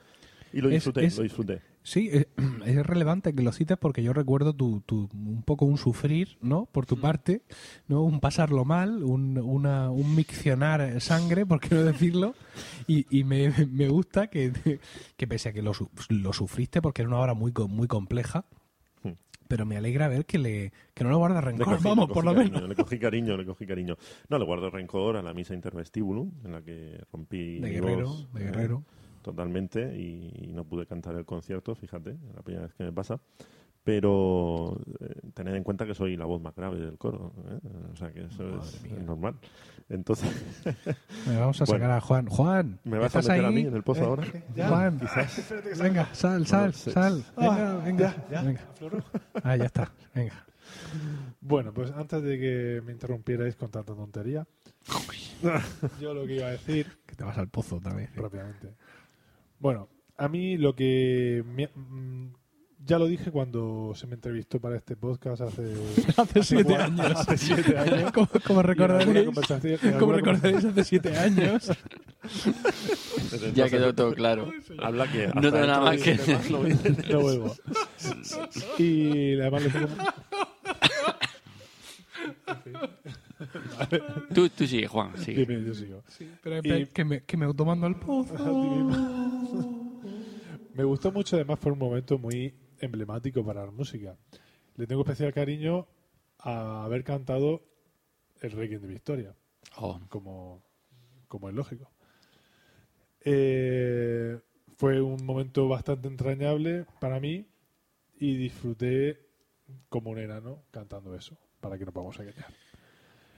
[0.53, 1.61] Y lo disfruté, es- lo disfruté.
[1.82, 2.26] Sí, es,
[2.66, 6.66] es relevante que lo cites porque yo recuerdo tu, tu- un poco un sufrir, ¿no?
[6.66, 7.42] Por tu parte,
[7.86, 8.03] ¿no?
[8.03, 12.34] Un pasarlo mal, un, una, un miccionar sangre, por qué no decirlo.
[12.86, 14.53] Y, y me, me gusta que,
[15.16, 15.72] que pese a que lo,
[16.11, 18.44] lo sufriste porque era una obra muy, co- muy compleja,
[19.03, 19.12] Hmm.
[19.46, 22.14] pero me alegra ver que, le, que no le guardas Le rencor, cogí- vamos, le
[22.14, 22.68] por lo cariño, menos.
[22.68, 23.96] Le cogí cariño, le cogí cariño.
[24.28, 28.07] No, le guardo rencor a la misa intervestibulum, en la que rompí De mi guerrero,
[28.09, 28.84] voz, de eh, guerrero.
[29.33, 33.20] Totalmente y, y no pude cantar el concierto, fíjate, la primera vez que me pasa.
[33.85, 37.59] Pero eh, tened en cuenta que soy la voz más grave del coro, ¿eh?
[37.93, 39.35] o sea que eso es, es normal.
[39.89, 40.31] Entonces,
[41.26, 41.85] Venga, Vamos a Bueno.
[41.85, 42.26] sacar a Juan.
[42.26, 43.55] Juan, ¿me vas a ¿estás meter a ahí?
[43.55, 44.24] mí en el pozo ahora?
[44.57, 45.01] Juan,
[45.81, 47.24] venga, sal, sal, sal.
[47.37, 48.61] Venga, venga, venga.
[49.43, 50.45] Ah, ya está, venga.
[51.41, 54.47] Bueno, pues antes de que me interrumpierais con tanta tontería,
[56.01, 58.11] yo lo que iba a decir Que te vas al pozo otra vez.
[59.59, 62.34] Bueno, a mí lo que me- mm,
[62.84, 65.74] ya lo dije cuando se me entrevistó para este podcast hace
[66.16, 67.11] Hace siete años.
[67.16, 68.12] Hace siete años.
[68.46, 69.28] Como, recordaréis,
[69.98, 71.70] como recordaréis hace siete años.
[73.54, 74.50] Ya quedó todo claro.
[74.78, 76.18] Habla que No tengo nada más que
[76.50, 77.09] no vienes.
[77.11, 77.54] no vuelvo.
[78.78, 79.88] Y además le pongo...
[84.34, 85.44] Tú, tú sigue, Juan, sigue.
[85.46, 86.02] Dime, yo sigo.
[86.42, 88.34] Pero Y- que, me, que me tomando al pozo.
[90.74, 94.16] Me gustó mucho, además fue un momento muy emblemático para la música.
[94.76, 95.86] Le tengo especial cariño
[96.38, 97.62] a haber cantado
[98.40, 99.34] el Requiem de Victoria,
[99.76, 100.62] Oh, como,
[101.28, 101.90] como es lógico.
[103.20, 104.38] Eh,
[104.76, 107.46] fue un momento bastante entrañable para mí
[108.16, 109.26] y disfruté
[109.88, 112.46] como un enano cantando eso, para que nos vamos a engañar.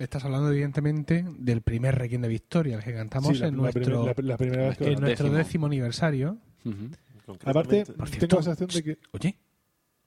[0.00, 3.62] Estás hablando, evidentemente, del primer Requiem de Victoria, el que cantamos Sí, la, en, la
[3.62, 5.36] nuestro, la- la primera vez que en nuestro décimo.
[5.36, 6.38] décimo aniversario.
[6.64, 6.74] ujú.
[7.44, 9.36] Aparte, Concretamente, Por tengo cierto, la sensación de que Oye,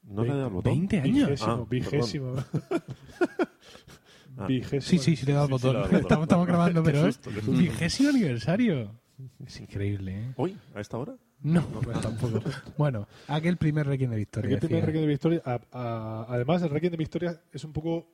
[0.04, 0.74] no le he dado al botón.
[0.74, 1.30] 20 años.
[1.30, 2.36] vigésimo, Ah, vigésimo,
[4.38, 4.48] Ah.
[4.48, 4.82] vigésimo.
[4.82, 5.74] Sí, sí, sí, le he dado Sí, sí, botón.
[5.74, 6.02] le al botón.
[6.02, 9.00] estamos, estamos grabando, pero es vigésimo aniversario.
[9.46, 10.34] Es increíble, ¿eh?
[10.38, 10.58] ¿Hoy?
[10.74, 11.16] ¿A esta hora?
[11.44, 12.42] No, pues tampoco.
[12.78, 14.54] Bueno, aquel primer Requiem de Victoria.
[14.56, 14.86] El primer.
[14.86, 18.10] Requiem de Victoria, a- a- además el Requiem de Victoria es un poco,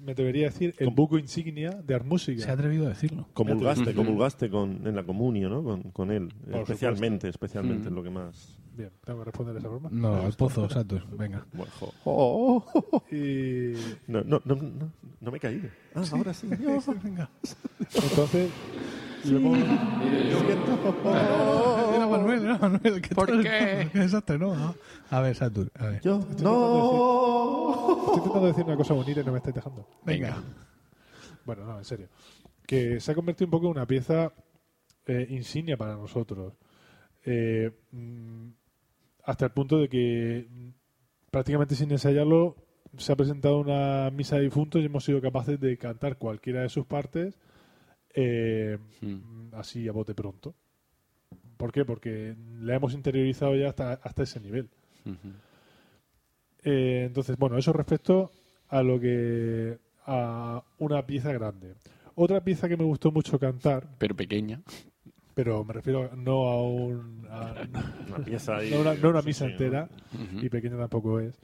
[0.00, 2.52] me atrevería a decir, el buco insignia de Se ha Armúsica.
[2.52, 3.26] atrevido a decirlo.
[3.32, 5.62] Comulgaste, comulgaste con, en la comunio, ¿no?
[5.62, 6.28] Con, con él.
[6.50, 7.92] Por especialmente, especialmente Mm.
[7.92, 8.60] es lo que más...
[8.76, 9.88] Bien, tengo que responder de esa forma.
[9.92, 11.06] No, al pozo, Satur.
[11.16, 11.46] Venga.
[11.52, 13.02] Bueno, jo- oh, oh, oh.
[13.14, 13.74] Y
[14.08, 15.68] No, no, no, no, no me he caído.
[15.94, 16.48] Ah, ahora sí.
[16.48, 17.30] Venga.
[17.94, 18.50] entonces,
[19.26, 19.58] lo hemos-
[21.94, 23.00] Era Manuel, era Manuel.
[23.00, 23.88] que ¿Por todo el- qué?
[23.92, 24.74] Qué desastre, ¿no?
[25.10, 26.00] A ver, Satur, a ver.
[26.02, 27.86] Yo, Estoy no.
[28.00, 29.86] estoy intentando decir una cosa bonita y no me estáis dejando.
[30.04, 30.36] Venga.
[31.44, 32.08] Bueno, no, en serio.
[32.66, 34.32] Que se ha convertido un poco en una pieza
[35.06, 36.54] eh, insignia para nosotros.
[37.24, 38.48] Eh, mm,
[39.24, 40.46] hasta el punto de que
[41.30, 42.56] prácticamente sin ensayarlo
[42.96, 46.68] se ha presentado una misa de difuntos y hemos sido capaces de cantar cualquiera de
[46.68, 47.36] sus partes
[48.14, 49.06] eh, Mm.
[49.06, 50.54] mm, así a bote pronto.
[51.56, 51.84] ¿Por qué?
[51.84, 54.68] Porque la hemos interiorizado ya hasta, hasta ese nivel.
[55.04, 55.32] Ujú.
[56.62, 58.30] Eh, entonces, bueno, eso respecto
[58.68, 61.74] a lo que a una pieza grande.
[62.14, 64.62] Otra pieza que me gustó mucho cantar, Pero pequeña.
[65.34, 67.54] Pero me refiero no a un a-
[68.08, 68.70] Una pieza ahí.
[68.70, 69.88] no una, no una sí, misa entera
[70.40, 71.38] y pequeña tampoco es.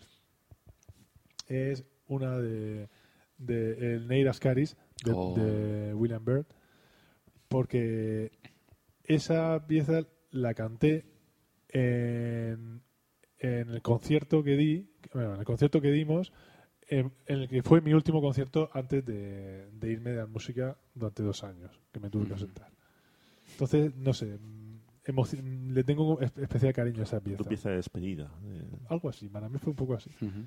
[1.48, 2.88] Es una de,
[3.38, 5.34] de el Neir Ascaris de, Oh.
[5.36, 6.46] de William Byrd
[7.48, 8.30] porque
[9.04, 11.04] esa pieza la canté
[11.68, 12.82] en,
[13.38, 16.32] en el concierto que di, bueno, en el concierto que dimos,
[16.88, 21.22] en, el que fue mi último concierto antes de, de irme de la música durante
[21.24, 22.70] dos años, que me tuve que ausentar.
[23.52, 24.38] Entonces, no sé,
[25.68, 27.38] le tengo especial cariño a esa pieza.
[27.38, 28.30] Tu pieza de despedida.
[28.44, 28.62] eh.
[28.88, 30.10] Algo así, para mí fue un poco así.
[30.20, 30.44] Ujú.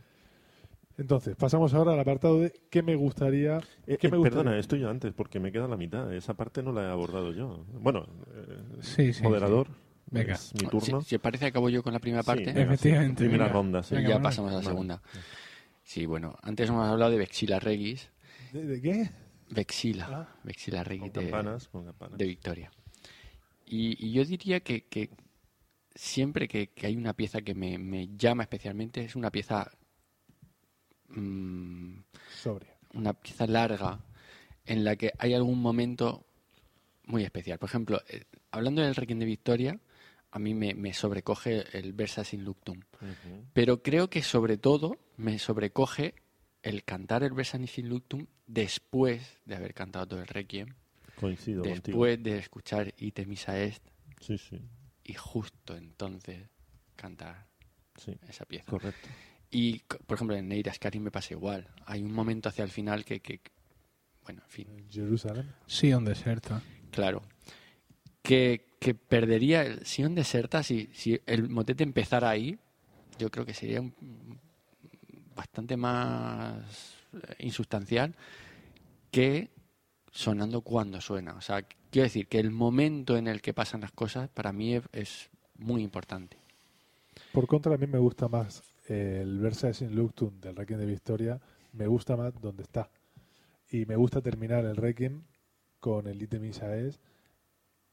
[0.97, 3.57] Entonces, pasamos ahora al apartado de qué me gustaría.
[3.87, 4.39] Eh, ¿Qué eh, me gustaría?
[4.43, 6.13] perdona, estoy yo antes porque me queda la mitad.
[6.13, 7.65] Esa parte no la he abordado yo.
[7.73, 9.67] Bueno, eh, Sí, sí, moderador.
[10.11, 10.33] Venga.
[10.35, 11.01] Es mi turno.
[11.01, 12.45] Si, si parece, acabo yo con la primera Sí, parte.
[12.45, 13.27] venga, Efectivamente, sí.
[13.27, 13.53] Primera venga.
[13.53, 13.95] ronda, sí.
[13.95, 14.23] y Venga, ya vale.
[14.23, 14.69] pasamos a la Vale.
[14.69, 15.01] segunda.
[15.81, 18.09] Sí, bueno, antes hemos hablado de Vexila Regis.
[18.51, 19.09] ¿De, de qué?
[19.49, 20.07] Vexila.
[20.11, 20.35] Ah.
[20.43, 22.17] Vexila Regis Con de, campanas, con campanas.
[22.19, 22.71] de Victoria.
[23.75, 25.09] Y, y yo diría que, que
[25.95, 29.71] siempre que, que hay una pieza que me, me llama especialmente, es una pieza.
[31.09, 31.97] mm,
[32.29, 32.77] Sobria.
[32.93, 33.99] una pieza larga
[34.65, 36.23] en la que hay algún momento
[37.05, 37.57] muy especial.
[37.57, 39.79] Por ejemplo, eh, hablando del Requiem de Victoria,
[40.29, 42.79] a mí me, me sobrecoge el Versa sin Luctum.
[43.53, 46.13] Pero creo que sobre todo me sobrecoge
[46.61, 50.75] el cantar el Versa sin Luctum después de haber cantado todo el Requiem,
[51.19, 51.83] Coincido contigo.
[52.05, 53.83] después de escuchar Ite Misa Est
[54.19, 54.59] Sí, sí,
[55.03, 56.47] y justo entonces
[56.95, 57.45] cantar
[57.97, 58.17] sí.
[58.27, 58.65] esa pieza.
[58.69, 59.09] Correcto.
[59.51, 61.67] Y, por ejemplo, en Neira Ascari me pasa igual.
[61.85, 63.41] Hay un momento hacia el final que, que-
[64.23, 65.53] bueno, en fin, Jerusalén.
[65.67, 66.61] Sion Deserta.
[66.91, 67.21] claro.
[68.21, 72.57] Que, que perdería el Sion Deserta si, si el motete empezara ahí.
[73.19, 74.39] Yo creo que sería un-
[75.35, 78.15] bastante más eh, insustancial
[79.11, 79.49] que
[80.13, 81.33] sonando cuando suena.
[81.33, 84.79] O sea, quiero decir que el momento en el que pasan las cosas para mí
[84.93, 86.37] es, muy importante.
[87.31, 90.85] Por contra, a mí me gusta más eh, el Versailles in Luctum del Requiem de
[90.85, 91.41] Victoria.
[91.73, 92.89] Me gusta más donde está.
[93.69, 95.23] Y me gusta terminar el Requiem
[95.79, 96.99] con el Ite Misa Es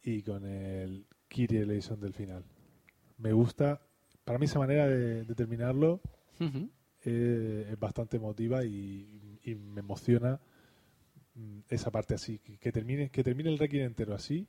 [0.02, 2.44] y con el Kyrie eleison del final.
[3.18, 3.80] Me gusta,
[4.24, 6.00] para mí esa manera de, de terminarlo
[6.40, 6.70] Ujú.
[7.04, 10.40] eh, es bastante emotiva y, y me emociona
[11.68, 12.38] esa parte así.
[12.38, 14.46] Que, que termine que termine el Requiem entero así,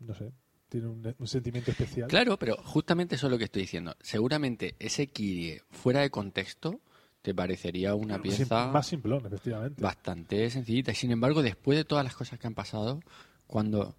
[0.00, 0.32] no sé,
[0.68, 2.08] tiene un, un sentimiento especial.
[2.08, 3.96] Claro, pero justamente eso es lo que estoy diciendo.
[4.00, 6.80] Seguramente ese Kirie fuera de contexto
[7.22, 9.82] te parecería una Sim- pieza más simplón, efectivamente.
[9.82, 10.92] bastante sencillita.
[10.92, 13.00] Y sin embargo, después de todas las cosas que han pasado,
[13.46, 13.96] cuando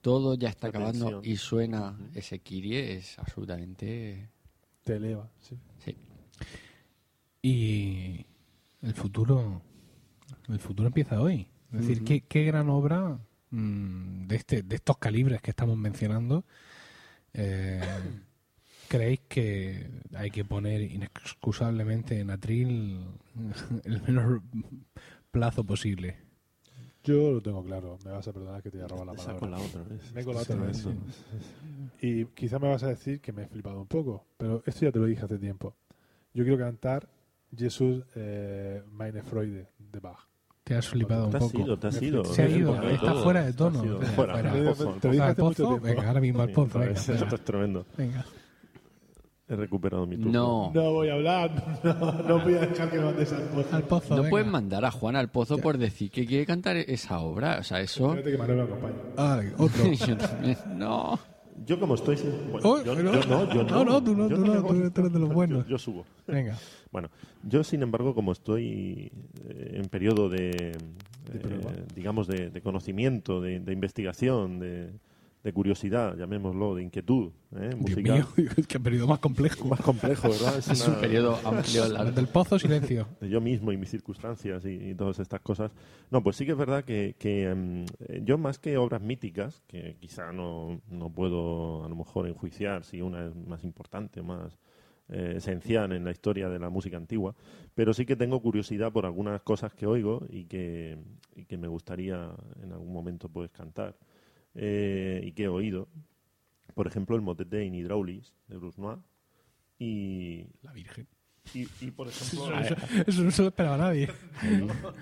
[0.00, 4.28] todo ya está acabando y suena ese Kirie, es absolutamente...
[4.82, 5.56] Te eleva, sí.
[5.84, 5.96] Sí.
[7.42, 8.26] Y
[8.82, 9.62] el futuro,
[10.48, 11.48] el futuro empieza hoy.
[11.72, 12.04] Es decir.
[12.04, 13.18] ¿qué, qué gran obra
[13.50, 16.44] mm, de, este, de estos calibres que estamos mencionando
[17.34, 17.80] eh,
[18.88, 23.00] creéis que hay que poner inexcusablemente en atril
[23.84, 24.42] el menor
[25.30, 26.18] plazo posible?
[27.04, 27.98] Yo lo tengo claro.
[28.04, 29.48] Me vas a perdonar que te haya robado la palabra.
[29.48, 30.12] la otra vez.
[30.12, 30.86] Me colado Esto otra vez.
[32.00, 34.24] Y quizá me vas a decir que me he flipado un poco.
[34.36, 35.74] Pero esto ya te lo dije hace tiempo.
[36.32, 37.08] Yo quiero cantar
[37.56, 40.28] Jesús eh, Meine Freude de Bach.
[40.64, 41.58] Te has flipado un Te has poco.
[41.60, 42.24] ido, te has ido.
[42.24, 43.82] Se ha ido, está fuera de Te tono.
[44.14, 44.52] Fuera, fuera.
[44.52, 44.94] Te lo pozo.
[45.10, 45.68] dije ¿Al hace mucho pozo?
[45.68, 45.86] tiempo.
[45.86, 46.78] Venga, ahora mismo al pozo.
[46.78, 46.92] Venga.
[47.00, 47.86] Esto es tremendo.
[47.96, 48.24] Venga.
[49.48, 50.32] He recuperado mi turno.
[50.32, 51.80] No, No voy a hablar.
[51.82, 53.76] No, no voy a dejar que mandes al pozo.
[53.76, 54.30] Al pozo, no venga.
[54.30, 57.58] puedes mandar a Juan al pozo por decir que quiere cantar esa obra.
[57.58, 58.14] O sea, eso...
[58.14, 58.94] Espérate que Manuel me acompañe.
[59.18, 59.84] Ah, otro.
[60.74, 61.18] No.
[61.66, 62.16] Yo como estoy...
[62.50, 63.64] Bueno, Oh, yo, no, yo no.
[63.64, 65.66] No, no, tú no, Yo tú no, tú eres- tú eres de los buenos.
[65.68, 66.04] Yo, subo.
[66.26, 66.58] Venga.
[66.90, 67.08] Bueno,
[67.42, 69.12] yo sin embargo, como estoy
[69.48, 70.72] eh, en periodo de,
[71.32, 74.90] eh, digamos, de, de conocimiento, de, de investigación, de,
[75.42, 77.70] de curiosidad, llamémoslo, de inquietud ¿eh?
[77.70, 79.66] Dios musical, mío, qué periodo más complejo.
[79.66, 80.56] más complejo, ¿verdad?
[80.58, 82.12] Es Es una- un periodo amplio, largo.
[82.12, 83.08] Del pozo, silencio.
[83.20, 85.72] de yo mismo y mis circunstancias y, y todas estas cosas.
[86.10, 89.62] No, pues sí que es verdad que, que, em, eh, yo más que obras míticas,
[89.66, 94.24] que quizá no, no puedo a lo mejor enjuiciar si una es más importante o
[94.24, 94.56] más
[95.08, 97.34] eh, esencial en la historia de la música antigua,
[97.74, 100.98] pero sí que tengo curiosidad por algunas cosas que oigo y que,
[101.34, 102.30] y que me gustaría
[102.62, 103.96] en algún momento pues cantar
[104.54, 105.88] eh, y que he oído.
[106.74, 108.98] Por ejemplo, el motete in hydraulis de Bruce Noir
[109.78, 111.06] y, La Virgen.
[111.54, 112.46] y, y, por ejemplo...
[113.06, 114.08] Eso no se lo esperaba nadie.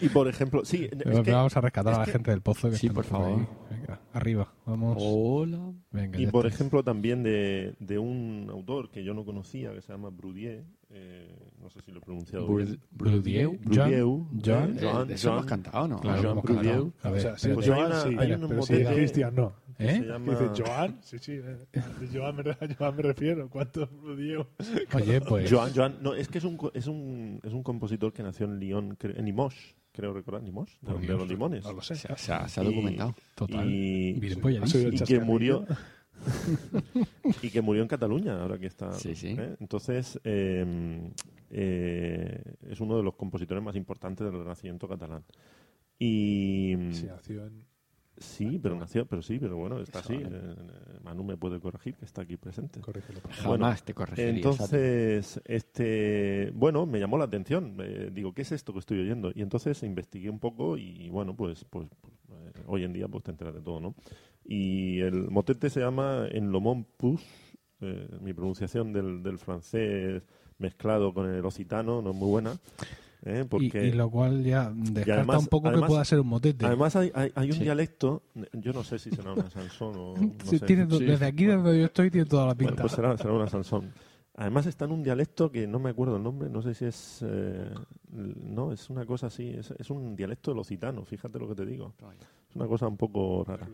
[0.00, 2.40] Y por ejemplo, sí, es que- vamos a rescatar es a la que- gente del
[2.40, 2.70] pozo.
[2.70, 3.36] Que Sí, por favor.
[3.36, 3.48] Venga.
[3.70, 4.96] Venga, arriba, vamos.
[5.00, 5.72] Hola.
[5.90, 6.54] Venga, Y por estáis.
[6.60, 11.49] ejemplo también de, de un autor que yo no conocía, que se llama Brudier, eh,
[11.60, 12.80] no sé si lo he pronunciado bien.
[12.90, 13.58] Brudieu.
[13.62, 14.76] Brudieu, Joan.
[14.76, 16.00] eh, Joan, Eh, eso hemos cantado, ¿no?
[16.02, 16.92] Hemos Brudieu.
[17.02, 19.52] A O ver, hay Joan una- sí, hay un es Cristian no.
[19.82, 19.94] ¿Eh?
[20.02, 23.48] dice Joan, sí, sí, eh, de Joan me, a Joan me refiero.
[23.48, 23.88] ¿Cuántos
[24.18, 24.46] Diego?
[24.92, 25.50] Oye, pues.
[25.50, 28.58] Joan, Joan, no, es que es un, es un, es un compositor que nació en
[28.60, 31.64] Lyon, en Limoges, creo recordar, Limoges, de, los limones.
[31.64, 31.94] No lo sé.
[31.94, 33.14] Se, se ha- se ha Y- documentado.
[33.34, 33.66] Total.
[33.70, 34.78] Y, Bien ¿Has polladísimo.
[34.80, 35.66] oído el y que murió
[37.42, 39.28] y que murió en Cataluña ahora que está Sí, sí.
[39.38, 39.56] ¿eh?
[39.60, 41.10] entonces eh,
[41.50, 45.24] eh, es uno de los compositores más importantes del renacimiento catalán
[45.98, 47.64] y Sí, nació en...
[48.16, 50.54] sí pero nació pero sí pero bueno está así eh,
[51.02, 53.48] Manu me puede corregir que está aquí presente Corrígelo, por favor.
[53.48, 54.30] Bueno, Jamás te corregiría.
[54.34, 57.76] entonces, este, bueno, me llamó la atención.
[57.80, 59.32] Eh, digo, ¿qué es esto que estoy oyendo?
[59.34, 63.24] Y entonces investigué un poco y, bueno, pues, pues, pues, eh, hoy en día pues
[63.24, 63.94] te enteras de todo, ¿no?
[64.44, 67.22] Y el motete se llama En Lomón Pus.
[67.80, 70.22] eh, mi pronunciación del, del francés
[70.60, 72.56] mezclado con el occitano no es muy buena.
[73.24, 73.42] ¿eh?
[73.44, 76.26] Y, Porque y lo cual ya descarta además- un poco además- que pueda ser un
[76.28, 76.64] motete.
[76.66, 77.62] además hay, hay, hay un Sí.
[77.64, 80.66] dialecto, yo no sé si será una Sansón o no Sí, sé.
[80.66, 81.04] tiene Sí.
[81.04, 82.82] Desde aquí, donde yo estoy, tiene toda la Bueno, pinta.
[82.82, 83.92] pues será, será una Sansón.
[84.36, 87.18] Además está en un dialecto que no me acuerdo el nombre, no sé si es...
[87.26, 87.68] eh,
[88.12, 91.66] no, es una cosa así, es, es un dialecto del occitano, fíjate lo que te
[91.66, 91.92] digo.
[92.48, 93.68] Es una cosa un poco rara.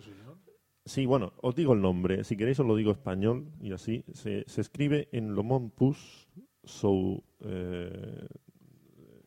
[0.84, 4.05] Sí, bueno, os digo el nombre, si queréis os lo digo español y así.
[4.12, 6.26] Se, se escribe en Lomón Pus
[6.66, 7.22] Sou...
[7.40, 8.26] Eh,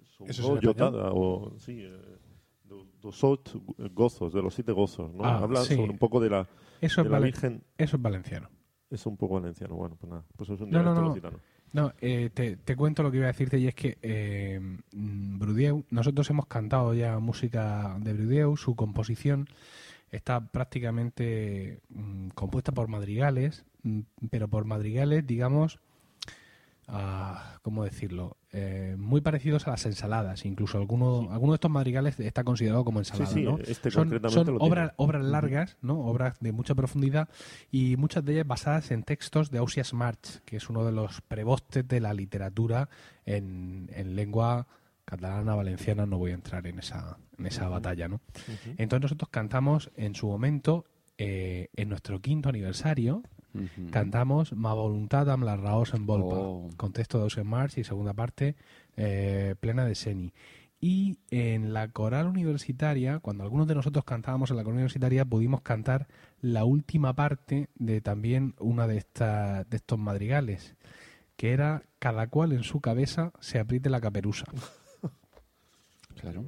[0.04, 1.82] sou ¿Eso es en Yotada, o sí...
[1.82, 2.18] Eh,
[2.64, 3.50] do- dos sot
[3.96, 5.24] gozos, de los siete gozos, ¿no?
[5.26, 5.76] Ah, Habla sí.
[5.76, 6.48] sobre un poco de la,
[6.82, 8.50] Eso, de es la Virgen eso es valenciano.
[8.92, 9.76] es un poco valenciano.
[9.76, 11.10] Bueno, pues nada, pues es un No, no, dialecto no.
[11.12, 11.40] occitano.
[11.72, 14.60] No, eh, te, te cuento lo que iba a decirte y es que eh,
[14.92, 19.48] Brudieu, nosotros hemos cantado ya música de Brudieu, su composición
[20.12, 24.00] está prácticamente mm, compuesta por madrigales, mm,
[24.32, 25.80] pero por madrigales, digamos,
[27.62, 28.38] ¿cómo decirlo?
[28.52, 33.00] Eh, muy parecidos a las ensaladas, incluso alguno, alguno de estos madrigales está considerado como
[33.00, 33.58] ensalada, Sí, sí, ¿no?
[33.60, 34.72] este son concretamente son lo tiene.
[34.72, 36.00] obras, obras largas, ¿no?
[36.02, 37.30] Obras de mucha profundidad
[37.72, 41.22] y muchas de ellas basadas en textos de Ausias March, que es uno de los
[41.22, 42.90] prebostes de la literatura
[43.26, 44.66] en, en lengua
[45.06, 48.22] catalana, valenciana, no voy a entrar en esa, en esa batalla, ¿no?
[48.78, 50.86] Entonces nosotros cantamos en su momento,
[51.18, 53.24] eh, en nuestro quinto aniversario,
[53.92, 56.70] Cantamos Ma voluntad amb la raós en volpa, Oh.
[56.78, 58.56] con texto de Ausias March y segunda parte
[58.96, 60.34] eh, plena de Seni.
[60.82, 65.62] Y en la coral universitaria, cuando algunos de nosotros cantábamos en la coral universitaria, pudimos
[65.62, 66.08] cantar
[66.42, 70.76] la última parte de también una de, estas de estos madrigales,
[71.36, 74.46] que era Cada cual en su cabeza se apriete la caperusa.
[76.22, 76.46] Claro.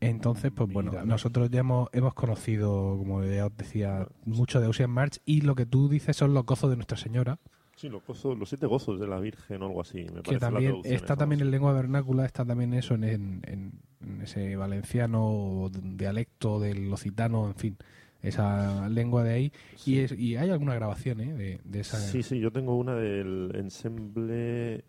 [0.00, 4.66] Entonces, pues bueno, Mira, nosotros ya hemos, hemos conocido, como ya os decía, mucho de
[4.66, 7.38] Ocean March y lo que tú dices son los gozos de Nuestra Señora,
[7.76, 10.00] Sí, los, gozos- los siete gozos de la Virgen o algo así.
[10.00, 13.04] Me que parece la también traducción está también en lengua vernácula, está también eso en,
[13.04, 17.76] en- en- ese valenciano dialecto del occitano, en fin,
[18.22, 19.52] esa lengua de ahí.
[19.86, 21.32] Y, es- y hay alguna grabación ¿eh?
[21.34, 21.96] de, de esa...
[21.98, 24.84] Sí, sí, yo tengo una del ensemble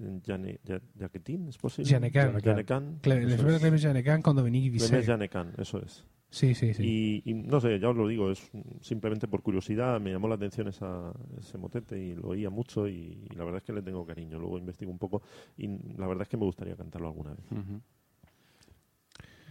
[0.99, 1.89] Jaquetín, ¿es posible?
[1.89, 2.39] Janecan.
[2.41, 2.99] Janecan.
[3.03, 3.11] Voy
[3.55, 5.05] a Clemens Janecan Clemens Visser.
[5.05, 6.05] Janecan, eso es.
[6.29, 7.21] Sí, sí, sí.
[7.25, 10.36] Y, y no sé, ya os lo digo, es simplemente por curiosidad, me llamó la
[10.36, 13.82] atención esa, ese motete y lo oía mucho y, y la verdad es que le
[13.82, 14.39] tengo cariño.
[14.39, 15.21] Luego investigo un poco
[15.57, 15.67] y
[15.97, 17.43] la verdad es que me gustaría cantarlo alguna vez.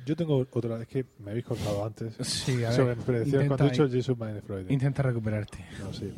[0.06, 2.14] Yo tengo otra, es que me habéis cortado antes.
[2.26, 4.72] Sí, a Sobre cuando he dicho Jesus Meine Freude.
[4.72, 5.64] intenta recuperarte.
[5.80, 6.12] No, sí.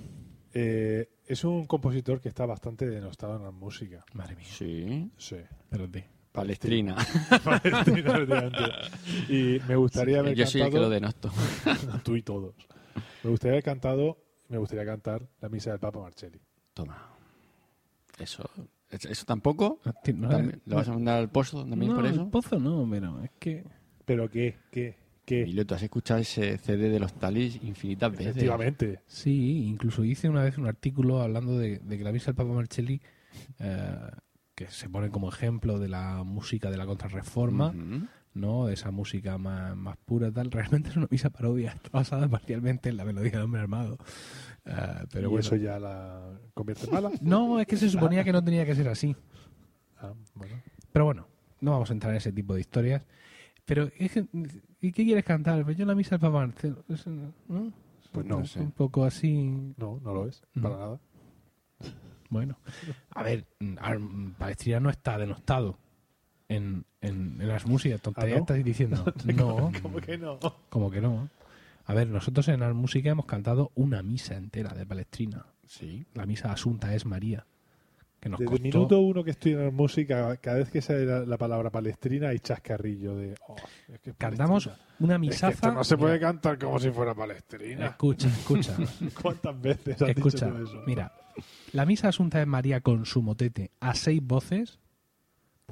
[0.54, 4.04] Eh, es un compositor que está bastante denostado en la música.
[4.12, 5.10] Madre mía, Sí.
[5.16, 5.36] Sí.
[5.36, 6.08] espérate.
[6.32, 6.96] Palestrina.
[7.62, 8.58] Efectivamente.
[9.28, 11.30] y me gustaría haber Yo soy el que cantado lo denosto.
[12.04, 12.54] tú y todos.
[13.22, 14.18] Me gustaría haber cantado,
[14.48, 16.40] me gustaría cantar la misa del Papa Marcelli.
[16.74, 17.10] Toma.
[18.18, 18.48] Eso,
[18.93, 19.80] eso tampoco.
[19.84, 22.30] No, ti- no, También- ¿Lo vas a mandar al pozo también no, por el eso?
[22.30, 23.64] pozo no, pero es que...
[24.05, 25.43] Pero qué, qué, qué.
[25.43, 28.26] Emilio, tú has escuchado ese CD de los talis infinitas veces.
[28.28, 29.01] Efectivamente.
[29.07, 32.51] Sí, incluso hice una vez un artículo hablando de, de que la misa del Papa
[32.53, 33.01] Marcelli,
[33.61, 33.97] eh,
[34.55, 37.72] que se pone como ejemplo de la música de la contrarreforma.
[38.34, 38.66] ¿no?
[38.66, 40.51] De esa música más, más pura tal.
[40.51, 43.99] Realmente es una misa parodia, está basada parcialmente en la melodía de Hombre Armado.
[44.64, 45.40] Eh, pero y bueno.
[45.40, 47.10] eso ya la convierte en mala.
[47.20, 49.16] No, es que se suponía que no tenía que ser así.
[49.98, 50.54] Ah, bueno.
[50.92, 51.26] Pero bueno,
[51.60, 53.02] no vamos a entrar en ese tipo de historias.
[53.64, 54.26] Pero, es que,
[54.80, 55.64] ¿y qué quieres cantar?
[55.64, 56.46] Pues yo la misa del Papa
[57.48, 57.72] ¿no?
[58.12, 58.40] Pues no.
[58.40, 59.74] Es un poco así...
[59.76, 60.42] No, no lo es.
[60.54, 60.62] No.
[60.62, 61.00] Para nada.
[62.28, 62.56] Bueno,
[63.10, 63.46] a ver,
[63.78, 64.00] a ver,
[64.38, 65.78] Palestrina no está denostado
[66.48, 68.00] en, en, en las músicas.
[68.00, 68.42] Tontería ¿Ah, no?
[68.42, 69.04] estás diciendo.
[69.36, 70.38] No, ¿Cómo que no?
[70.70, 71.28] como que no.
[71.84, 75.46] A ver, nosotros en la música hemos cantado una misa entera de Palestrina.
[75.66, 76.04] Sí.
[76.14, 77.46] La misa Asunta es María.
[78.20, 81.04] Que nos Desde el minuto uno que estoy en la música, cada vez que sale
[81.04, 83.34] la, la palabra palestrina hay chascarrillo de...
[83.48, 83.56] oh,
[83.92, 84.70] es que es Cantamos
[85.00, 85.48] una Es que misaza.
[85.50, 87.86] esto no se puede cantar como si fuera palestrina.
[87.86, 88.76] Escucha, escucha.
[89.20, 90.82] ¿Cuántas veces has Escucha, dicho eso?
[90.86, 91.12] mira,
[91.72, 94.78] la misa Asunta de María con su motete a seis voces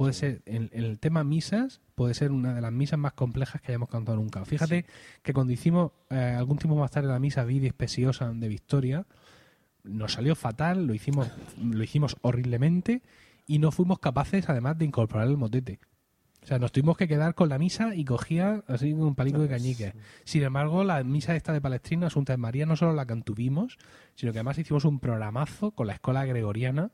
[0.01, 3.73] puede ser, en el tema misas, puede ser una de las misas más complejas que
[3.73, 4.43] hayamos cantado nunca.
[4.47, 4.87] Fíjate
[5.23, 9.07] que cuando hicimos eh, algún tiempo más tarde la misa Vidis Pesiosa de Victoria,
[9.85, 11.29] nos salió fatal, lo hicimos,
[11.63, 13.03] lo hicimos horriblemente
[13.47, 15.81] y no fuimos capaces además de incorporar el motete.
[16.43, 19.49] O sea, nos tuvimos que quedar con la misa y cogía así un palico de
[19.49, 19.93] cañique.
[20.25, 23.77] Sin embargo, la misa esta de Palestrina, Asunta de María, no solo la cantuvimos,
[24.15, 26.91] sino que además hicimos un programazo con la escuela gregoriana,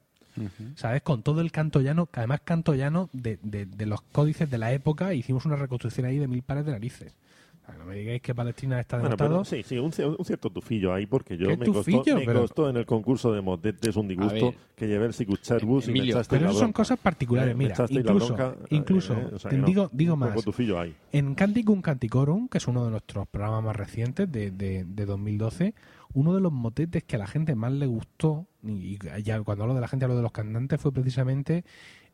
[0.74, 1.02] ¿sabes?
[1.02, 4.58] Con todo el canto llano, que además canto llano de, de, de los códices de
[4.58, 7.14] la época, hicimos una reconstrucción ahí de mil pares de narices.
[7.62, 9.30] O sea, no me digáis que Palestrina está Bueno, denotado.
[9.42, 9.86] pero sí, sí, un,
[10.18, 12.16] un cierto tufillo ahí, porque yo ¿Qué me costó, tufillo?
[12.16, 15.88] me Pero- costó en el concurso de motetes un disgusto ver, que llevé el Sicucherbus
[15.88, 17.54] y me echaste Pero eso son cosas particulares.
[17.54, 20.20] Eh, me Mira, incluso, bronca, eh, incluso eh, o sea te no, digo, digo un
[20.20, 20.44] poco más.
[20.44, 20.94] tufillo ahí.
[21.10, 25.74] En Canticum Canticorum, que es uno de nuestros programas más recientes de, de, de 2012,
[26.14, 29.74] uno de los motetes que a la gente más le gustó, y ya cuando hablo
[29.74, 31.64] de la gente hablo de los cantantes, fue precisamente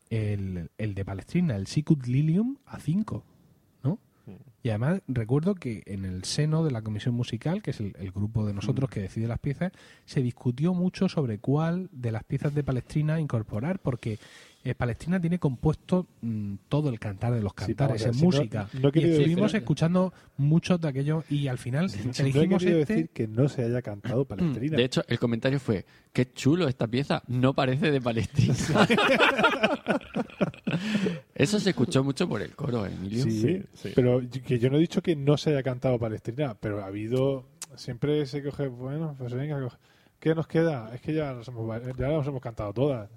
[0.09, 3.23] el, el de Palestrina, el Sicut Lilium A5,
[3.83, 3.99] ¿no?
[4.61, 8.11] Y además recuerdo que en el seno de la comisión musical, que es el, el
[8.11, 9.71] grupo de nosotros que decide las piezas,
[10.05, 14.19] se discutió mucho sobre cuál de las piezas de Palestrina incorporar, porque
[14.65, 18.23] eh, Palestrina tiene compuesto mm, todo el cantar de los Sí, cantares ver, en si
[18.25, 18.69] música.
[18.73, 22.79] no y estuvimos decir- escuchando muchos de aquellos y al final No he elegimos querido
[22.79, 22.93] este.
[22.93, 24.77] decir que no se haya cantado palestrina.
[24.77, 28.53] De hecho, el comentario fue, qué chulo esta pieza, no parece de Palestina.
[31.35, 33.23] Eso se escuchó mucho por el coro, Emilio.
[33.23, 33.91] Sí, Sí, sí.
[33.95, 37.45] pero que yo no he dicho que no se haya cantado Palestrina, pero ha habido.
[37.75, 39.77] Siempre se coge, bueno, pues venga, coge-
[40.19, 40.91] ¿qué nos queda?
[40.93, 43.09] Es que ya nos hemos, ya las hemos cantado todas.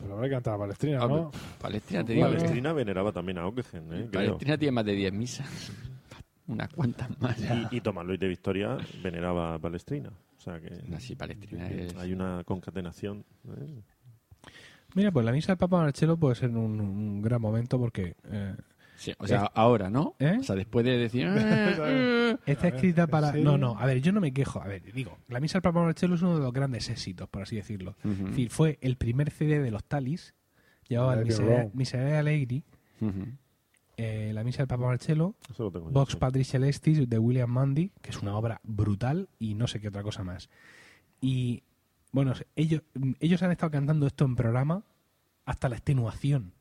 [0.00, 1.04] Pues habrá que cantar Palestrina, ¿no?
[1.04, 4.08] Hombre, Palestina, te digo, que Palestrina veneraba también a Ockegen, ¿eh?
[4.10, 4.10] creo.
[4.10, 5.72] Palestina tiene más de 10 misas.
[6.48, 7.38] Unas cuantas más.
[7.70, 10.08] Y, y Tomás Luis de Victoria veneraba a Palestrina.
[10.08, 11.94] O sea que No, sí, Palestina es...
[11.96, 13.24] hay una concatenación.
[13.46, 13.82] ¿eh?
[14.94, 18.56] Mira, pues la misa del Papa Marcelo puede ser un, un gran momento porque eh,
[19.00, 20.14] Sí, o sea, ahora, ¿no?
[20.18, 20.36] ¿Eh?
[20.40, 21.26] O sea, después de decir...
[21.28, 23.32] "Ah, está A ver, escrita ¿en para.
[23.32, 24.60] No, no, a ver, yo no me quejo.
[24.60, 27.40] A ver, digo, la misa del Papa Marcelo es uno de los grandes éxitos, por
[27.40, 27.96] así decirlo.
[28.04, 30.34] Es decir, fue el primer CD de los Talis,
[30.86, 31.70] llevaba Miserere.
[31.72, 32.18] Miserere
[33.96, 36.16] eh, la misa del Papa Marcelo, Eso lo tengo yo, Vox.
[36.16, 40.02] Patris Celestis de William Mundy, que es una obra brutal y no sé qué otra
[40.02, 40.50] cosa más.
[41.22, 41.62] Y
[42.12, 42.82] bueno, ellos,
[43.20, 44.84] ellos han estado cantando esto en programa
[45.46, 46.52] hasta la extenuación.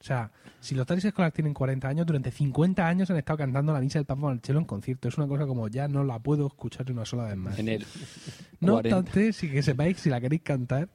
[0.00, 0.30] O sea,
[0.60, 3.98] si los Talis Escolar tienen 40 años, durante 50 años han estado cantando la misa
[3.98, 5.08] del Papa Marcelo en concierto.
[5.08, 7.58] Es una cosa como ya no la puedo escuchar una sola vez más.
[7.58, 7.86] En el
[8.60, 8.96] No 40.
[8.98, 10.88] obstante, si que sepáis, si la queréis cantar,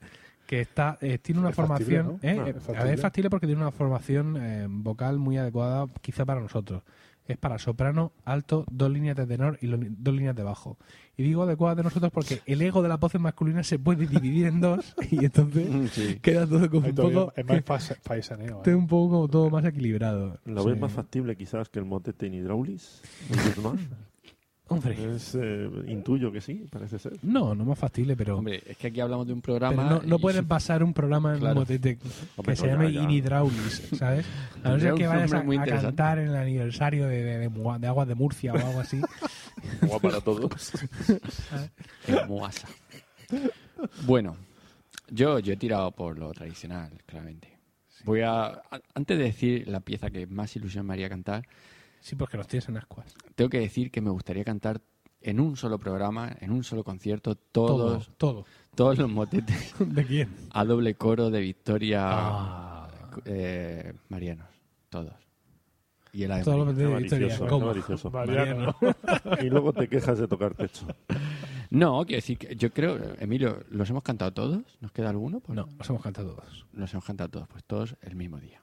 [0.46, 2.20] que está eh, tiene una Es factible, formación.
[2.22, 2.30] ¿no?
[2.30, 2.84] eh, eh, es a factible.
[2.84, 6.84] ver, es factible porque tiene una formación eh, vocal muy adecuada, quizá para nosotros.
[7.28, 10.78] Es para soprano, alto, dos líneas de tenor y dos líneas de bajo.
[11.22, 14.48] Y digo adecuada de nosotros porque el ego de las voces masculinas se puede dividir
[14.48, 16.18] en dos y entonces Mm, sí.
[16.20, 18.64] queda todo como Ahí un poco, es más paisaneo.
[18.66, 18.74] ¿eh?
[18.74, 20.40] un poco como todo más equilibrado.
[20.46, 20.82] ¿Lo ves Sí.
[20.82, 23.02] más factible quizás que el motete en Hydraulis?
[24.72, 24.78] ¿En?
[24.78, 27.14] Hombre, Es, eh, intuyo que sí, parece ser.
[27.24, 29.84] no, no más factible, pero, Hombre, es que aquí hablamos de un pero programa...
[29.90, 31.54] no, no y- puedes basar un programa en Claro.
[31.56, 32.08] un motete que
[32.38, 33.02] Hombre, se no, llame ya.
[33.04, 34.26] Inidraulis, ¿sabes?
[34.64, 35.44] A no ser que vayas a,
[35.82, 39.02] cantar en el aniversario de, de, de Mua- de Aguas de Murcia o algo así.
[39.82, 40.72] Agua para todos.
[42.28, 42.66] en.
[44.06, 44.36] Bueno,
[45.10, 47.58] yo, yo he tirado por lo tradicional, claramente.
[48.04, 48.62] Voy a, a-
[48.96, 51.46] antes de decir la pieza que más ilusión me haría cantar,
[52.02, 53.16] Sí, porque los tienes en ascuas.
[53.36, 54.82] tengo que decir que me gustaría cantar
[55.22, 58.46] en un solo programa, en un solo concierto, Todo, todos, todo.
[58.76, 60.30] todos los motetes ¿De quién?
[60.52, 62.90] a doble coro de Victoria Ah,
[63.26, 64.48] eh, Marianos,
[64.90, 65.14] todos.
[66.14, 68.10] Y el todos los motetes de Victoria.
[68.12, 68.76] Mariano.
[69.42, 70.86] Y luego te quejas de tocar techo.
[71.70, 74.64] No, quiero decir que yo creo, Emilio, ¿los hemos cantado todos?
[74.82, 75.40] ¿Nos queda alguno?
[75.40, 76.66] Pues No, los hemos cantado todos.
[76.74, 78.60] Los hemos cantado todos, pues todos el mismo día.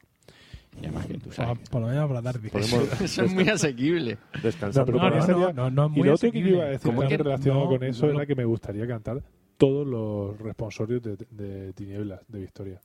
[0.77, 1.69] Y además que tú Por, sabes.
[1.69, 2.49] por lo menos por la tarde.
[2.51, 4.19] Podemos Eso es muy asequible.
[4.35, 4.85] No, descansar.
[4.87, 6.69] pero No, para no, sería- no, no es y muy lo otro que iba a
[6.69, 7.71] decir ¿Cómo también relacionado no?
[7.71, 8.19] con eso No, no.
[8.19, 9.23] era que me gustaría cantar
[9.57, 12.81] todos los responsorios de, de Tinieblas de Victoria.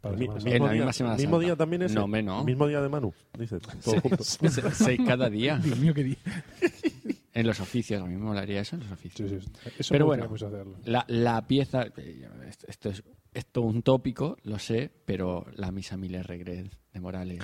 [0.00, 2.44] Para El mi- mismo día- misma Semana mismo día también es No, me no.
[2.44, 4.26] mismo día de Manu, dices, todos juntos.
[4.26, 5.58] Se- Seis cada día.
[5.64, 6.16] Dios mío, qué día.
[7.40, 9.30] En los oficios, a mí me molaría eso en los Sí, oficios.
[9.44, 10.34] sí, eso Pero me bueno.
[10.84, 13.02] La, la pieza, eh, esto- esto es
[13.34, 17.42] esto un tópico, lo sé, pero la misa Miller Regret de Morales.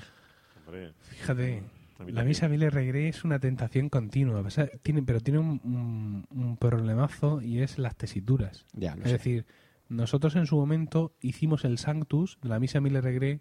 [0.67, 1.63] Hombre, Fíjate.
[2.07, 6.27] La misa Mille Regret es una tentación continua, o sea, tiene, pero tiene un, un-
[6.31, 8.65] un problemazo y es las tesituras.
[8.73, 9.19] Ya, lo Es sé.
[9.19, 9.47] decir,
[9.89, 13.41] nosotros en su momento hicimos el Sanctus de la misa Mille Regret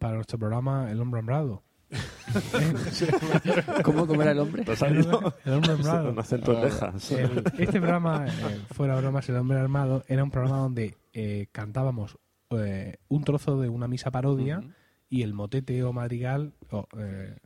[0.00, 1.62] para nuestro programa El Hombre Hombrado.
[3.82, 4.64] ¿Cómo, cómo era el hombre?
[4.64, 6.10] El Hombre Hombrado.
[6.10, 7.10] Un acento en lejas.
[7.12, 12.18] El- este programa, eh, fuera bromas, El Hombre Armado, era un programa donde eh, cantábamos
[12.50, 14.60] eh, un trozo de una misa parodia
[15.08, 17.36] y el motete o madrigal o, eh,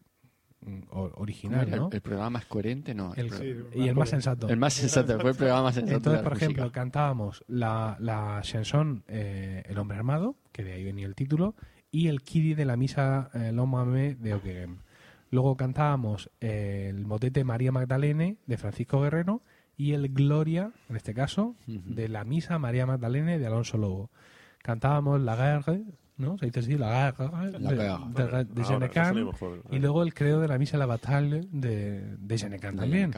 [0.90, 1.70] o- ¿Cómo original?
[1.70, 1.88] ¿no?
[1.88, 2.94] ¿El, el programa más coherente?
[2.94, 3.14] No.
[3.14, 4.48] El- Sí, y el más sensato.
[4.48, 5.18] el más sensato.
[5.20, 5.96] Fue el programa más sensato.
[5.96, 6.80] Entonces, por ejemplo, música.
[6.80, 11.54] cantábamos la, la chanson eh, El Hombre Armado, que de ahí venía el título,
[11.92, 13.52] y el Kiri de la misa eh,
[14.18, 14.78] de Oquegem.
[15.30, 19.42] Luego cantábamos eh, el motete María Magdalene de Francisco Guerrero
[19.76, 24.10] y el Gloria, en este caso, de la misa María Magdalene de Alonso Lobo.
[24.62, 25.84] Cantábamos La Guerre,
[26.18, 26.36] ¿no?
[26.36, 29.16] Se dice así, La Guerre La de, de, Genecan,
[29.70, 33.12] y luego el credo de la misa La Bataille de, de Genecan ¿La también.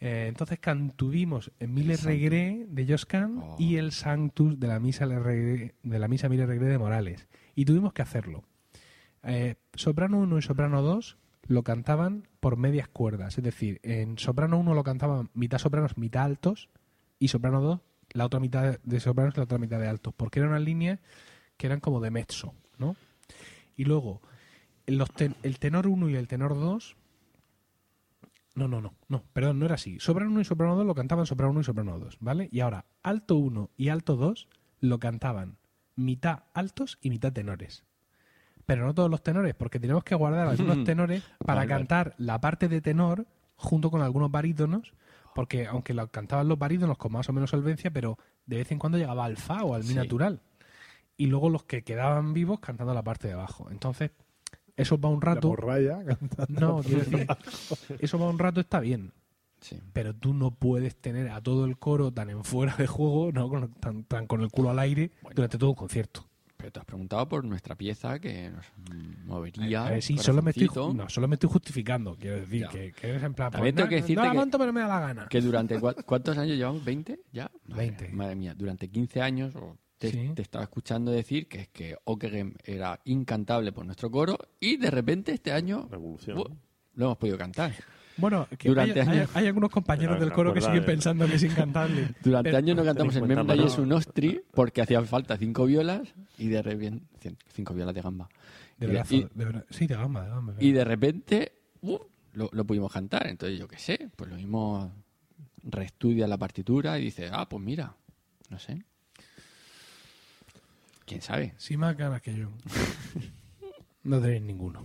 [0.00, 1.96] Eh, entonces cantuvimos en Mille.
[1.96, 3.56] Regret de Joscan Oh.
[3.58, 7.28] y el Sanctus de la misa Le Regret- de la misa Mille Regret de Morales.
[7.54, 8.44] Y tuvimos que hacerlo.
[9.22, 14.58] Eh, soprano 1 y soprano 2 lo cantaban por medias cuerdas, es decir, en soprano
[14.58, 16.68] 1 lo cantaban mitad sopranos, mitad altos
[17.18, 17.80] y soprano 2
[18.12, 21.00] la otra mitad de sopranos y la otra mitad de altos, porque eran unas líneas
[21.56, 22.96] que eran como de mezzo, ¿no?
[23.76, 24.20] Y luego
[24.86, 26.96] los ten- el tenor 1 y el tenor 2
[28.54, 29.98] no, no, no, no, perdón, no era así.
[29.98, 32.48] Soprano 1 y soprano 2 lo cantaban soprano 1 y soprano 2, ¿vale?
[32.52, 34.48] Y ahora, alto 1 y alto 2
[34.80, 35.56] lo cantaban
[35.96, 37.84] mitad altos y mitad tenores.
[38.66, 42.40] Pero no todos los tenores, porque tenemos que guardar algunos tenores para Vale, cantar la
[42.40, 43.26] parte de tenor
[43.56, 44.94] junto con algunos barítonos,
[45.34, 48.78] porque aunque lo cantaban los barítonos con más o menos solvencia, pero de vez en
[48.78, 49.94] cuando llegaba al fa o al mi Sí.
[49.94, 50.40] natural.
[51.16, 53.68] Y luego los que quedaban vivos cantando la parte de abajo.
[53.70, 54.10] Entonces,
[54.76, 55.48] eso va un La rato.
[55.48, 55.98] morralla.
[56.48, 57.26] No, quiero decir,
[58.00, 59.12] eso va un rato está bien,
[59.64, 59.78] Sí.
[59.94, 63.48] pero tú no puedes tener a todo el coro tan en fuera de juego, no
[63.48, 66.28] con, tan, tan con el culo al aire durante todo un concierto.
[66.58, 68.64] Pero te has preguntado por nuestra pieza que nos
[69.24, 69.86] movería.
[69.86, 72.68] A ver, sí, solo me, estoy, no, solo me estoy justificando, quiero decir, Ya.
[72.68, 73.50] que, que eres en plan...
[73.50, 75.26] Pues, tengo que no, decirte no la que- monto, pero me da la gana.
[75.28, 77.18] Que durante cuántos años llevamos, ¿20?
[77.32, 77.50] ¿Ya?
[77.68, 78.08] Madre, 20.
[78.12, 79.54] Madre mía, durante 15 años
[79.98, 80.30] te, Sí.
[80.34, 84.90] te estaba escuchando decir que es que Okegem era incantable por nuestro coro y de
[84.90, 86.36] repente este año Revolución.
[86.94, 87.72] lo hemos podido cantar.
[88.16, 91.42] Bueno, que Durante hay, años- hay algunos compañeros del coro que siguen pensando que es
[91.42, 92.08] incantable.
[92.22, 95.36] Durante Pero- años no cantamos el Ten en Memra cuenta, Jesu Nostri porque hacían falta
[95.36, 96.02] cinco violas
[96.38, 97.34] y de repente...
[97.52, 98.28] Cinco violas de gamba.
[98.78, 99.64] De Y y- de.
[99.70, 100.54] Sí, de gamba, de gamba.
[100.60, 101.52] Y de repente
[101.82, 101.98] uh,
[102.34, 103.26] lo, lo pudimos cantar.
[103.26, 104.92] Entonces, yo qué sé, pues lo mismo
[105.62, 107.96] reestudia la partitura y dice, ah, pues mira,
[108.50, 108.84] no sé.
[111.06, 111.54] ¿Quién sabe?
[111.58, 112.48] Sí, más ganas que yo.
[114.04, 114.84] No tenéis ninguno.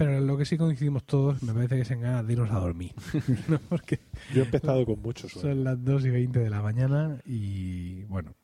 [0.00, 2.58] Pero lo que sí coincidimos todos, me parece que es en ganas de irnos a
[2.58, 2.92] dormir.
[3.48, 3.58] ¿no?
[3.68, 3.98] Porque
[4.34, 5.48] Yo he empezado con mucho sueño.
[5.56, 8.34] son las 2 y 20 de la mañana y bueno.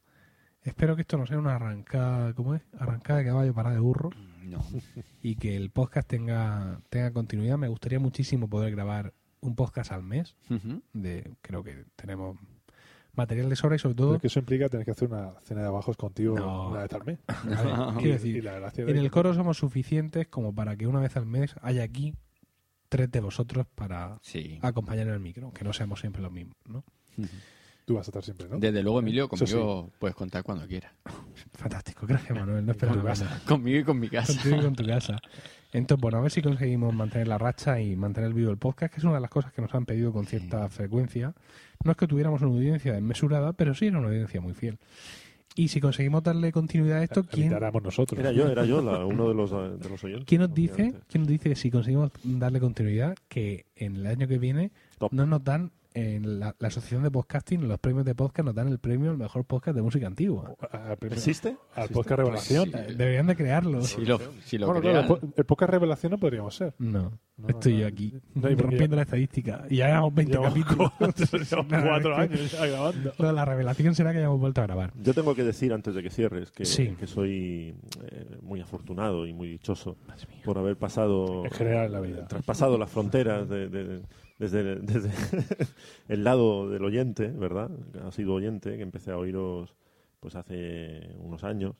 [0.63, 2.63] Espero que esto no sea una arrancada, ¿cómo es?
[2.79, 4.11] Arrancada de caballo para de burro
[4.43, 4.63] No.
[5.23, 7.57] y que el podcast tenga, tenga continuidad.
[7.57, 10.37] Me gustaría muchísimo poder grabar un podcast al mes.
[10.51, 10.83] Ujú.
[10.93, 12.37] De, creo que tenemos
[13.17, 15.33] material de sobra y sobre Pero todo es que eso implica tener que hacer una
[15.43, 16.69] cena de bajos contigo No.
[16.71, 17.19] una vez al mes.
[17.45, 20.87] Y- quiero y decir, la gracia de en el coro somos suficientes como para que
[20.87, 22.14] una vez al mes haya aquí
[22.89, 24.59] tres de vosotros para Sí.
[24.63, 26.84] acompañar en el micro, que no seamos siempre los mismos, ¿no?
[27.84, 28.59] Tú vas a estar siempre, ¿no?
[28.59, 30.93] Desde luego, Emilio, conmigo puedes contar cuando quieras.
[31.53, 33.25] Fantástico, gracias Manuel, no esperaba tu casa.
[33.26, 33.41] menos.
[33.43, 34.33] Conmigo y con mi casa.
[34.34, 35.17] Contigo y con tu casa.
[35.77, 38.99] Entonces, bueno, a ver si conseguimos mantener la racha y mantener vivo el podcast, que
[39.01, 41.35] es una de las cosas que nos han pedido con cierta frecuencia.
[41.85, 44.79] No es que tuviéramos una audiencia desmesurada, pero sí era una audiencia muy fiel.
[45.55, 47.51] Y si conseguimos darle continuidad a esto, La ¿quién,
[47.83, 48.19] nosotros.
[48.19, 50.27] Era yo, era yo la- uno de los, eh, de los oyentes.
[50.27, 54.39] ¿quién nos dice, quién nos dice si conseguimos darle continuidad que en el año que
[54.39, 55.13] viene Top.
[55.13, 58.68] no nos dan en la, la asociación de podcasting, los premios de podcast nos dan
[58.68, 60.55] el premio al mejor podcast de música antigua.
[61.01, 61.49] ¿Existe?
[61.75, 61.95] Al ¿Existe?
[61.95, 62.68] podcast Revelación.
[62.75, 63.81] Eh, Deberían de crearlo.
[63.83, 65.07] Si lo, si lo bueno, crean.
[65.07, 66.75] claro, el po- el podcast Revelación no podríamos ser.
[66.79, 69.64] No, No, estoy no, yo aquí No, rompiendo la estadística.
[69.71, 70.93] Y ya llevamos 20 Llevamos- capítulos.
[71.68, 73.13] Cuatro años ya grabando.
[73.18, 74.93] No, la revelación será que hayamos vuelto a grabar.
[75.03, 76.89] Yo tengo que decir antes de que cierres que, Sí.
[76.99, 77.75] que soy
[78.11, 79.97] eh, muy afortunado y muy dichoso
[80.45, 82.27] por haber pasado En general en la vida.
[82.27, 84.03] traspasado las fronteras de- de-
[84.38, 85.11] desde, desde
[86.08, 87.71] el lado del oyente, ¿verdad?
[88.04, 89.75] Ha sido oyente, que empecé a oíros
[90.21, 91.76] pues hace unos años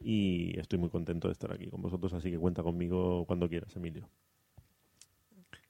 [0.00, 3.74] y estoy muy contento de estar aquí con vosotros, así que cuenta conmigo cuando quieras,
[3.76, 4.08] Emilio.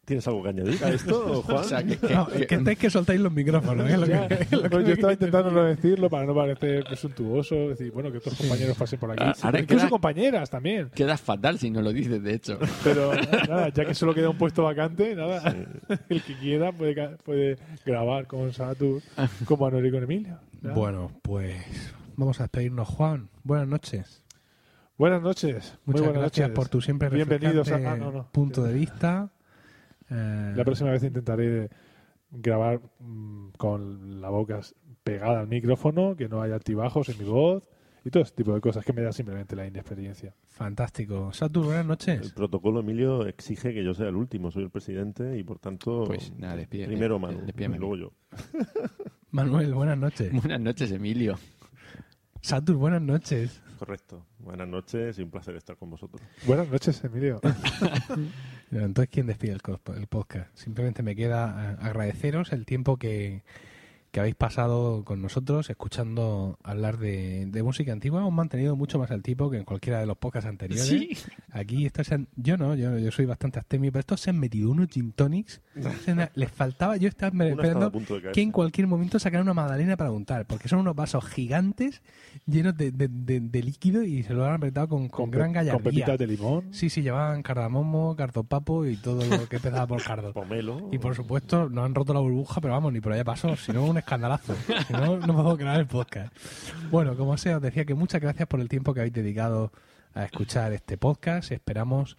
[0.06, 1.56] ¿Tienes algo que añadir a esto, Juan?
[1.60, 3.90] O sea, que, que- No, que estáis que soltáis los micrófonos.
[3.90, 5.82] es lo Ya, que- es lo que me yo estaba intentando no decir.
[5.90, 9.24] decirlo para no parecer presuntuoso, decir, bueno, que otros compañeros pasen por aquí.
[9.26, 10.90] Ah, ahora Incluso queda- compañeras también.
[10.94, 12.56] quedas fatal si no lo dices, de hecho.
[12.84, 13.12] Pero
[13.48, 15.42] nada, ya que solo queda un puesto vacante, nada,
[16.08, 19.02] el que quiera puede, grabar con Satur,
[19.44, 20.38] con Manuel y con Emilio.
[20.62, 20.74] Nada.
[20.76, 21.56] Bueno, pues
[22.16, 23.28] vamos a despedirnos, Juan.
[23.42, 24.22] Buenas noches.
[24.98, 25.76] Buenas noches.
[25.84, 26.54] Muy Muchas buenas gracias noches.
[26.56, 28.28] por tu siempre Bienvenidos a- ah, no, no.
[28.30, 29.30] punto de vista.
[30.10, 31.68] Eh, La próxima vez intentaré
[32.30, 34.60] grabar mm, con la boca
[35.04, 37.68] pegada al micrófono, que no haya altibajos en mi voz
[38.04, 40.34] y todo ese tipo de cosas que me da simplemente la inexperiencia.
[40.46, 41.32] Fantástico.
[41.32, 42.32] Satur, buenas El noches.
[42.32, 44.50] protocolo, Emilio, exige que yo sea el último.
[44.50, 48.12] Soy el presidente y, por tanto, Pues nada, despide- primero Manu, y luego yo.
[49.32, 50.32] Manuel, buenas noches.
[50.32, 51.36] Buenas noches, Emilio.
[52.40, 53.60] Satur, buenas noches.
[53.78, 54.24] Correcto.
[54.38, 56.22] Buenas noches y un placer estar con vosotros.
[56.46, 57.40] Buenas noches, Emilio.
[58.70, 60.56] Entonces, ¿quién despide el, podcast?
[60.56, 63.42] Simplemente me queda eh, agradeceros el tiempo que,
[64.16, 68.20] que habéis pasado con nosotros escuchando hablar de, de música antigua.
[68.20, 70.86] Hemos mantenido mucho más el tipo que en cualquiera de los podcasts anteriores.
[70.88, 71.10] Sí.
[71.52, 74.38] Aquí estos se han- yo no, yo, yo soy bastante astemio, pero estos se han
[74.38, 75.60] metido unos gin tonics.
[76.34, 77.92] Les faltaba, yo estaba esperando
[78.32, 82.00] que en cualquier momento sacaran una magdalena para untar, porque son unos vasos gigantes
[82.46, 85.56] llenos de, de- de- de líquido y se lo han apretado con, con, gran pe-
[85.56, 85.74] gallardía.
[85.74, 86.72] Con pepitas de limón.
[86.72, 90.32] Sí, sí, llevaban cardamomo, cardopapo y todo lo que empezaba por cardo.
[90.34, 90.88] Pomelo.
[90.90, 93.72] Y por supuesto, no han roto la burbuja, pero vamos, ni por allá pasó, si
[93.72, 94.54] no, un escandalazo.
[94.90, 96.32] No, no puedo crear el podcast.
[96.92, 99.72] Bueno, como sea, os decía que muchas gracias por el tiempo que habéis dedicado
[100.14, 101.50] a escuchar este podcast.
[101.50, 102.16] Esperamos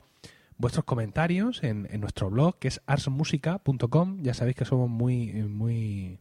[0.57, 4.21] vuestros comentarios en, nuestro blog, que es arsmusica.com.
[4.21, 6.19] Ya sabéis que somos muy, muy.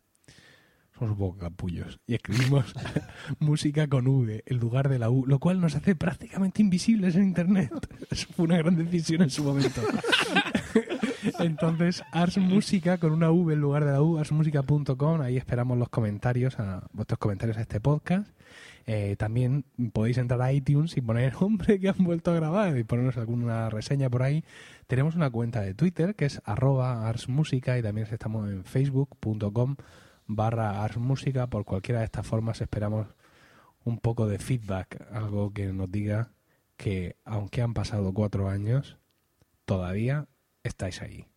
[0.97, 1.99] Somos un poco capullos.
[2.07, 2.73] Y escribimos
[3.41, 7.25] música con V en lugar de la U, lo cual nos hace prácticamente invisibles en
[7.25, 7.73] Internet.
[8.37, 9.83] Fue una gran decisión en su momento.
[11.39, 15.21] Entonces, Ars Música con una V en lugar de la U, arsmusica.com.
[15.21, 16.57] Ahí esperamos los comentarios,
[16.93, 18.29] vuestros comentarios a este podcast.
[18.87, 22.85] Eh, también podéis entrar a iTunes y poner, hombre, que han vuelto a grabar y
[22.85, 24.45] ponernos alguna reseña por ahí.
[24.87, 29.77] Tenemos una cuenta de Twitter que es arroba arsmusica y también estamos en facebook.com
[30.27, 31.49] barra arsmusica.
[31.49, 33.09] Por cualquiera de estas formas esperamos
[33.85, 36.33] un poco de feedback, algo que nos diga
[36.77, 38.99] que aunque han pasado cuatro años,
[39.65, 40.29] todavía
[40.67, 41.29] estáis ahí.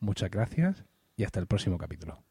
[0.00, 0.84] Muchas gracias
[1.16, 2.23] y hasta el próximo capítulo.